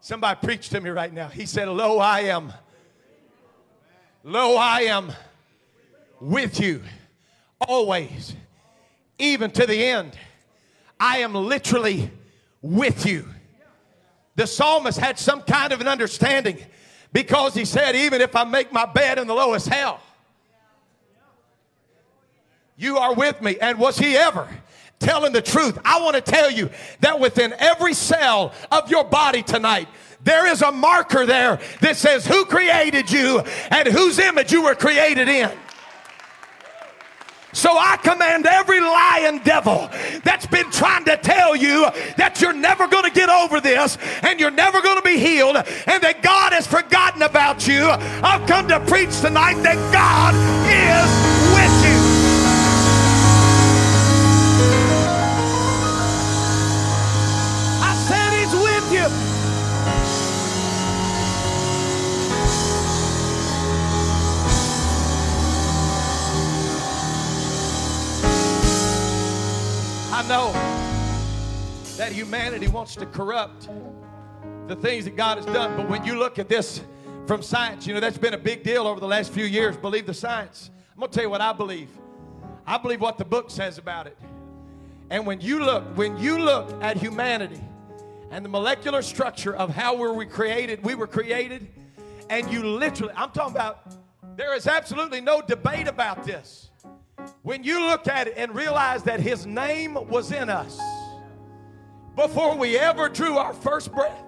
Somebody 0.00 0.38
preach 0.44 0.68
to 0.68 0.80
me 0.80 0.90
right 0.90 1.12
now. 1.12 1.26
He 1.26 1.44
said, 1.44 1.66
Lo, 1.66 1.98
I 1.98 2.20
am. 2.20 2.52
Lo, 4.22 4.54
I 4.54 4.82
am 4.82 5.12
with 6.20 6.60
you 6.60 6.82
always 7.60 8.36
even 9.22 9.50
to 9.52 9.66
the 9.66 9.84
end. 9.84 10.16
I 10.98 11.18
am 11.18 11.34
literally 11.34 12.10
with 12.60 13.06
you. 13.06 13.26
The 14.36 14.46
psalmist 14.46 14.98
had 14.98 15.18
some 15.18 15.42
kind 15.42 15.72
of 15.72 15.80
an 15.80 15.88
understanding 15.88 16.58
because 17.12 17.54
he 17.54 17.64
said, 17.64 17.94
Even 17.94 18.20
if 18.20 18.34
I 18.34 18.44
make 18.44 18.72
my 18.72 18.86
bed 18.86 19.18
in 19.18 19.26
the 19.26 19.34
lowest 19.34 19.68
hell, 19.68 20.00
you 22.76 22.98
are 22.98 23.14
with 23.14 23.40
me. 23.42 23.58
And 23.60 23.78
was 23.78 23.98
he 23.98 24.16
ever? 24.16 24.48
telling 25.02 25.32
the 25.32 25.42
truth. 25.42 25.78
I 25.84 26.00
want 26.00 26.14
to 26.14 26.22
tell 26.22 26.50
you 26.50 26.70
that 27.00 27.20
within 27.20 27.52
every 27.58 27.92
cell 27.92 28.52
of 28.70 28.90
your 28.90 29.04
body 29.04 29.42
tonight, 29.42 29.88
there 30.24 30.46
is 30.46 30.62
a 30.62 30.70
marker 30.70 31.26
there 31.26 31.60
that 31.80 31.96
says 31.96 32.26
who 32.26 32.44
created 32.44 33.10
you 33.10 33.40
and 33.70 33.88
whose 33.88 34.18
image 34.18 34.52
you 34.52 34.62
were 34.62 34.74
created 34.74 35.28
in. 35.28 35.50
So 37.52 37.76
I 37.76 37.96
command 37.98 38.46
every 38.46 38.80
lying 38.80 39.38
devil 39.40 39.90
that's 40.24 40.46
been 40.46 40.70
trying 40.70 41.04
to 41.04 41.16
tell 41.16 41.54
you 41.54 41.86
that 42.16 42.40
you're 42.40 42.52
never 42.52 42.86
going 42.86 43.04
to 43.04 43.10
get 43.10 43.28
over 43.28 43.60
this 43.60 43.98
and 44.22 44.40
you're 44.40 44.50
never 44.50 44.80
going 44.80 44.96
to 44.96 45.02
be 45.02 45.18
healed 45.18 45.56
and 45.56 46.02
that 46.02 46.22
God 46.22 46.52
has 46.52 46.66
forgotten 46.66 47.22
about 47.22 47.68
you. 47.68 47.84
I've 47.88 48.46
come 48.48 48.68
to 48.68 48.80
preach 48.80 49.20
tonight 49.20 49.62
that 49.62 49.76
God 49.92 50.34
is 50.66 51.31
know 70.32 70.52
that 71.98 72.10
humanity 72.10 72.66
wants 72.66 72.96
to 72.96 73.04
corrupt 73.04 73.68
the 74.66 74.74
things 74.76 75.04
that 75.04 75.14
God 75.14 75.36
has 75.36 75.44
done, 75.44 75.76
but 75.76 75.90
when 75.90 76.06
you 76.06 76.18
look 76.18 76.38
at 76.38 76.48
this 76.48 76.80
from 77.26 77.42
science, 77.42 77.86
you 77.86 77.92
know, 77.92 78.00
that's 78.00 78.16
been 78.16 78.32
a 78.32 78.38
big 78.38 78.62
deal 78.62 78.86
over 78.86 78.98
the 78.98 79.06
last 79.06 79.30
few 79.30 79.44
years. 79.44 79.76
Believe 79.76 80.06
the 80.06 80.14
science. 80.14 80.70
I'm 80.94 81.00
going 81.00 81.10
to 81.10 81.14
tell 81.14 81.24
you 81.24 81.28
what 81.28 81.42
I 81.42 81.52
believe. 81.52 81.90
I 82.66 82.78
believe 82.78 83.02
what 83.02 83.18
the 83.18 83.26
book 83.26 83.50
says 83.50 83.76
about 83.76 84.06
it. 84.06 84.16
And 85.10 85.26
when 85.26 85.42
you 85.42 85.62
look, 85.62 85.84
when 85.98 86.16
you 86.16 86.38
look 86.38 86.82
at 86.82 86.96
humanity 86.96 87.60
and 88.30 88.42
the 88.42 88.48
molecular 88.48 89.02
structure 89.02 89.54
of 89.54 89.68
how 89.68 89.96
were 89.96 90.14
we 90.14 90.24
created, 90.24 90.82
we 90.82 90.94
were 90.94 91.06
created, 91.06 91.68
and 92.30 92.50
you 92.50 92.62
literally, 92.62 93.12
I'm 93.14 93.32
talking 93.32 93.54
about, 93.54 93.86
there 94.38 94.56
is 94.56 94.66
absolutely 94.66 95.20
no 95.20 95.42
debate 95.42 95.88
about 95.88 96.24
this. 96.24 96.70
When 97.42 97.64
you 97.64 97.80
look 97.86 98.08
at 98.08 98.28
it 98.28 98.34
and 98.36 98.54
realize 98.54 99.02
that 99.04 99.20
His 99.20 99.46
name 99.46 99.94
was 100.08 100.32
in 100.32 100.48
us 100.48 100.80
before 102.16 102.56
we 102.56 102.78
ever 102.78 103.08
drew 103.08 103.36
our 103.36 103.52
first 103.52 103.92
breath, 103.92 104.22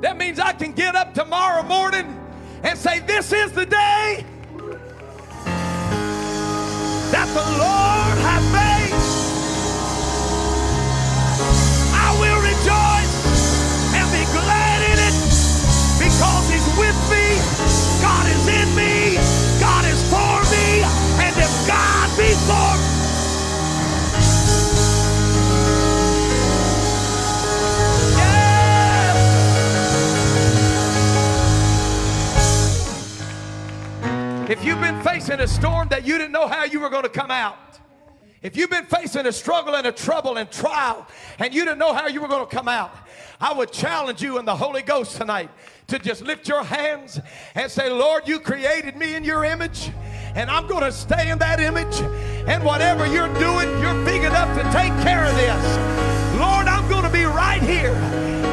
that 0.00 0.16
means 0.16 0.38
I 0.38 0.52
can 0.52 0.72
get 0.72 0.94
up 0.94 1.12
tomorrow 1.14 1.62
morning 1.62 2.18
and 2.62 2.78
say, 2.78 3.00
This 3.00 3.32
is 3.32 3.52
the 3.52 3.66
day 3.66 4.24
that 7.12 7.26
the 7.34 7.58
Lord 7.58 7.99
If 34.60 34.66
you've 34.66 34.80
been 34.82 35.02
facing 35.02 35.40
a 35.40 35.48
storm 35.48 35.88
that 35.88 36.06
you 36.06 36.18
didn't 36.18 36.32
know 36.32 36.46
how 36.46 36.64
you 36.64 36.80
were 36.80 36.90
going 36.90 37.04
to 37.04 37.08
come 37.08 37.30
out, 37.30 37.56
if 38.42 38.58
you've 38.58 38.68
been 38.68 38.84
facing 38.84 39.24
a 39.24 39.32
struggle 39.32 39.74
and 39.74 39.86
a 39.86 39.92
trouble 39.92 40.36
and 40.36 40.50
trial 40.50 41.06
and 41.38 41.54
you 41.54 41.64
didn't 41.64 41.78
know 41.78 41.94
how 41.94 42.08
you 42.08 42.20
were 42.20 42.28
going 42.28 42.46
to 42.46 42.54
come 42.54 42.68
out, 42.68 42.94
I 43.40 43.54
would 43.54 43.72
challenge 43.72 44.20
you 44.20 44.38
in 44.38 44.44
the 44.44 44.54
Holy 44.54 44.82
Ghost 44.82 45.16
tonight 45.16 45.48
to 45.86 45.98
just 45.98 46.20
lift 46.20 46.46
your 46.46 46.62
hands 46.62 47.18
and 47.54 47.72
say, 47.72 47.88
Lord, 47.88 48.28
you 48.28 48.38
created 48.38 48.96
me 48.96 49.14
in 49.14 49.24
your 49.24 49.46
image 49.46 49.90
and 50.34 50.50
I'm 50.50 50.66
going 50.66 50.82
to 50.82 50.92
stay 50.92 51.30
in 51.30 51.38
that 51.38 51.58
image. 51.58 51.98
And 52.46 52.62
whatever 52.62 53.06
you're 53.06 53.32
doing, 53.38 53.66
you're 53.80 54.04
big 54.04 54.24
enough 54.24 54.54
to 54.58 54.62
take 54.76 54.92
care 55.02 55.24
of 55.24 55.34
this. 55.36 56.38
Lord, 56.38 56.66
I'm 56.66 56.86
going 56.90 57.04
to 57.04 57.10
be 57.10 57.24
right 57.24 57.62
here 57.62 57.94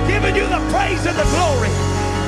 giving 0.07 0.37
you 0.37 0.47
the 0.47 0.63
praise 0.71 1.05
and 1.05 1.17
the 1.17 1.27
glory 1.35 1.67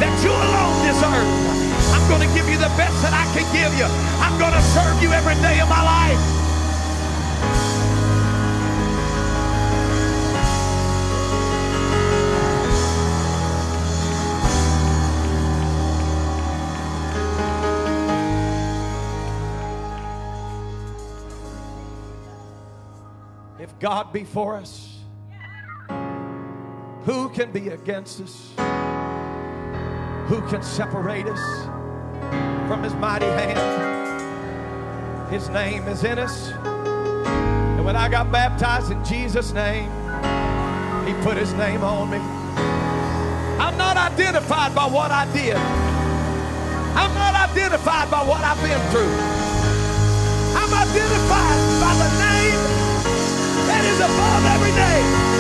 that 0.04 0.22
you 0.22 0.32
alone 0.32 0.86
deserve. 0.86 1.69
I'm 1.94 2.08
going 2.08 2.28
to 2.28 2.36
give 2.36 2.48
you 2.50 2.58
the 2.58 2.72
best 2.78 3.02
that 3.02 3.14
I 3.14 3.26
can 3.34 3.46
give 3.54 3.78
you. 3.78 3.86
I'm 4.20 4.38
going 4.40 4.54
to 4.54 4.62
serve 4.62 5.02
you 5.02 5.12
every 5.12 5.36
day 5.36 5.60
of 5.60 5.70
my 5.70 5.84
life. 5.84 6.40
If 23.60 23.78
God 23.80 24.14
be 24.14 24.24
for 24.24 24.56
us, 24.56 25.00
who 27.06 27.30
can 27.30 27.52
be 27.52 27.70
against 27.70 28.22
us? 28.22 28.54
Who 30.28 30.42
can 30.48 30.62
separate 30.62 31.26
us 31.26 31.79
from 32.70 32.84
his 32.84 32.94
mighty 32.94 33.26
hand? 33.26 33.58
His 35.34 35.50
name 35.50 35.88
is 35.88 36.04
in 36.04 36.20
us. 36.20 36.52
And 36.52 37.84
when 37.84 37.96
I 37.96 38.08
got 38.08 38.32
baptized 38.32 38.92
in 38.92 39.04
Jesus' 39.04 39.54
name, 39.54 39.90
he 41.08 41.14
put 41.24 41.36
his 41.36 41.52
name 41.54 41.84
on 41.84 42.12
me. 42.12 42.20
I'm 43.58 43.76
not 43.76 43.98
identified 43.98 44.76
by 44.76 44.86
what 44.86 45.10
I 45.10 45.26
did. 45.34 45.56
I'm 46.94 47.14
not 47.16 47.34
identified 47.50 48.12
by 48.12 48.22
what 48.22 48.44
I've 48.44 48.62
been 48.62 48.82
through. 48.92 49.18
I'm 50.54 50.72
identified 50.72 51.60
by 51.82 51.94
the 52.04 52.10
name 52.22 52.60
that 53.66 53.82
is 53.84 53.98
above 53.98 54.46
every 54.46 54.74
name. 54.78 55.39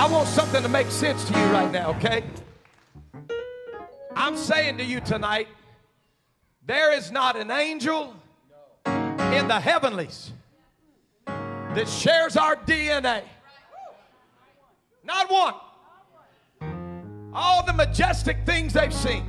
I, 0.00 0.08
want 0.10 0.28
something 0.28 0.62
to 0.62 0.68
make 0.68 0.90
sense 0.90 1.24
to 1.26 1.38
you 1.38 1.44
right 1.46 1.70
now, 1.70 1.90
okay? 1.90 2.24
I'm 4.16 4.34
saying 4.34 4.78
to 4.78 4.84
you 4.84 5.00
tonight, 5.00 5.48
there 6.64 6.92
is 6.92 7.12
not 7.12 7.36
an 7.36 7.50
angel 7.50 8.16
in 8.86 9.46
the 9.46 9.60
heavenlies 9.60 10.32
that 11.26 11.86
shares 11.86 12.38
our 12.38 12.56
DNA. 12.56 13.22
Not 15.04 15.30
one 15.30 15.54
all 17.32 17.64
the 17.64 17.72
majestic 17.72 18.38
things 18.44 18.72
they've 18.72 18.92
seen, 18.92 19.24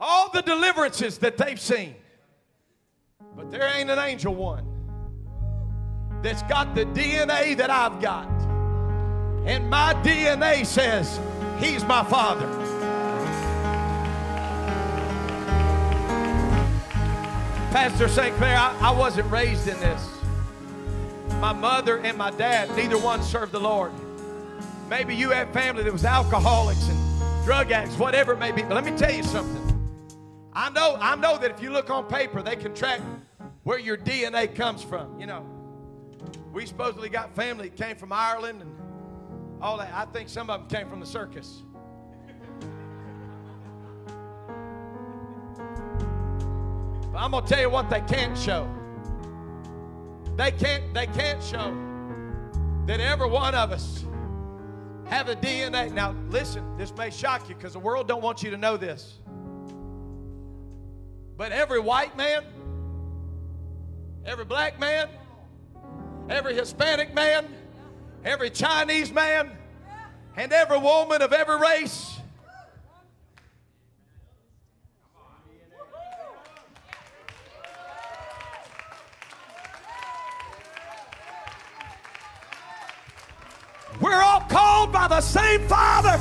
all 0.00 0.30
the 0.30 0.42
deliverances 0.42 1.18
that 1.18 1.36
they've 1.36 1.60
seen. 1.60 1.94
But 3.36 3.50
there 3.50 3.70
ain't 3.74 3.90
an 3.90 3.98
angel 3.98 4.34
one 4.34 4.64
that's 6.22 6.42
got 6.44 6.74
the 6.74 6.84
DNA 6.86 7.56
that 7.56 7.70
I've 7.70 8.00
got. 8.00 8.45
And 9.46 9.70
my 9.70 9.94
DNA 10.02 10.66
says, 10.66 11.20
He's 11.60 11.84
my 11.84 12.02
Father. 12.02 12.46
Pastor 17.70 18.08
St. 18.08 18.34
Clair, 18.36 18.56
I, 18.58 18.76
I 18.80 18.90
wasn't 18.90 19.30
raised 19.30 19.68
in 19.68 19.78
this. 19.78 20.10
My 21.40 21.52
mother 21.52 21.98
and 21.98 22.18
my 22.18 22.30
dad, 22.32 22.74
neither 22.76 22.98
one 22.98 23.22
served 23.22 23.52
the 23.52 23.60
Lord. 23.60 23.92
Maybe 24.90 25.14
you 25.14 25.30
have 25.30 25.52
family 25.52 25.84
that 25.84 25.92
was 25.92 26.04
alcoholics 26.04 26.88
and 26.88 27.44
drug 27.44 27.70
addicts, 27.70 27.98
whatever 27.98 28.32
it 28.32 28.38
may 28.38 28.50
be. 28.50 28.62
But 28.62 28.72
let 28.72 28.84
me 28.84 28.96
tell 28.96 29.12
you 29.12 29.22
something. 29.22 29.62
I 30.54 30.70
know, 30.70 30.96
I 31.00 31.14
know 31.14 31.38
that 31.38 31.50
if 31.52 31.62
you 31.62 31.70
look 31.70 31.88
on 31.90 32.06
paper, 32.06 32.42
they 32.42 32.56
can 32.56 32.74
track 32.74 33.00
where 33.62 33.78
your 33.78 33.96
DNA 33.96 34.52
comes 34.52 34.82
from. 34.82 35.20
You 35.20 35.26
know, 35.26 35.46
we 36.52 36.66
supposedly 36.66 37.08
got 37.08 37.34
family 37.36 37.68
that 37.68 37.76
came 37.76 37.96
from 37.96 38.12
Ireland 38.12 38.62
and 38.62 38.75
all 39.60 39.78
that. 39.78 39.92
I 39.94 40.04
think 40.06 40.28
some 40.28 40.50
of 40.50 40.60
them 40.60 40.68
came 40.68 40.88
from 40.88 41.00
the 41.00 41.06
circus. 41.06 41.62
But 47.12 47.18
I'm 47.18 47.30
gonna 47.30 47.46
tell 47.46 47.60
you 47.60 47.70
what 47.70 47.88
they 47.88 48.02
can't 48.02 48.36
show. 48.36 48.68
They 50.36 50.50
can't, 50.50 50.92
they 50.92 51.06
can't 51.06 51.42
show 51.42 51.74
that 52.86 53.00
every 53.00 53.28
one 53.28 53.54
of 53.54 53.72
us 53.72 54.04
have 55.06 55.28
a 55.28 55.36
DNA. 55.36 55.92
Now, 55.92 56.14
listen, 56.28 56.76
this 56.76 56.94
may 56.94 57.10
shock 57.10 57.48
you 57.48 57.54
because 57.54 57.72
the 57.72 57.78
world 57.78 58.06
don't 58.06 58.22
want 58.22 58.42
you 58.42 58.50
to 58.50 58.56
know 58.56 58.76
this. 58.76 59.18
But 61.36 61.52
every 61.52 61.80
white 61.80 62.16
man, 62.16 62.44
every 64.24 64.44
black 64.44 64.78
man, 64.78 65.08
every 66.28 66.54
Hispanic 66.54 67.14
man, 67.14 67.46
every 68.26 68.50
Chinese 68.50 69.12
man, 69.12 69.50
and 70.36 70.52
every 70.52 70.78
woman 70.78 71.22
of 71.22 71.32
every 71.32 71.58
race 71.58 72.12
We're 83.98 84.12
all 84.12 84.40
called 84.40 84.92
by 84.92 85.08
the 85.08 85.22
same 85.22 85.66
Father. 85.68 86.18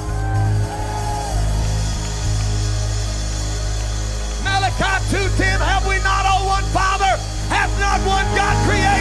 Malachi 4.45 5.05
2:10, 5.11 5.59
have 5.59 5.85
we 5.85 5.97
not 5.97 6.25
all 6.25 6.47
one 6.47 6.63
Father? 6.71 7.19
Have 7.49 7.79
not 7.79 7.99
one 8.07 8.25
God 8.33 8.55
created 8.65 8.94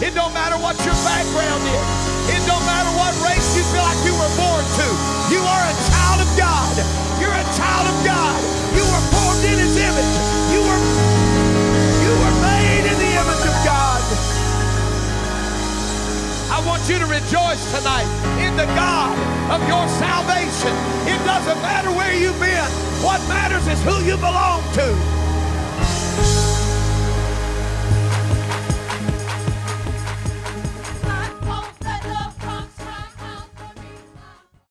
It 0.00 0.16
don't 0.16 0.32
matter 0.32 0.56
what 0.56 0.80
your 0.80 0.96
background 1.04 1.60
is. 1.60 1.86
It 2.32 2.40
don't 2.48 2.64
matter 2.64 2.88
what 2.96 3.12
race 3.20 3.52
you 3.52 3.60
feel 3.68 3.84
like 3.84 4.00
you 4.00 4.16
were 4.16 4.32
born 4.32 4.64
to. 4.64 4.86
You 5.28 5.44
are 5.44 5.64
a 5.68 5.76
child 5.92 6.24
of 6.24 6.30
God. 6.40 6.72
You're 7.20 7.36
a 7.36 7.48
child 7.52 7.84
of 7.84 7.96
God. 8.00 8.40
You 8.72 8.80
were 8.80 9.04
formed 9.12 9.44
in 9.44 9.60
his 9.60 9.76
image. 9.76 10.12
You 10.56 10.64
were, 10.64 10.80
you 12.00 12.12
were 12.16 12.36
made 12.40 12.84
in 12.88 12.96
the 12.96 13.12
image 13.12 13.44
of 13.44 13.56
God. 13.60 14.00
I 16.48 16.64
want 16.64 16.80
you 16.88 16.96
to 16.96 17.04
rejoice 17.04 17.60
tonight 17.76 18.08
in 18.40 18.56
the 18.56 18.68
God 18.72 19.12
of 19.52 19.60
your 19.68 19.84
salvation. 20.00 20.72
It 21.12 21.20
doesn't 21.28 21.60
matter 21.60 21.92
where 21.92 22.16
you've 22.16 22.40
been. 22.40 22.70
What 23.04 23.20
matters 23.28 23.68
is 23.68 23.76
who 23.84 24.00
you 24.00 24.16
belong 24.16 24.64
to. 24.80 25.19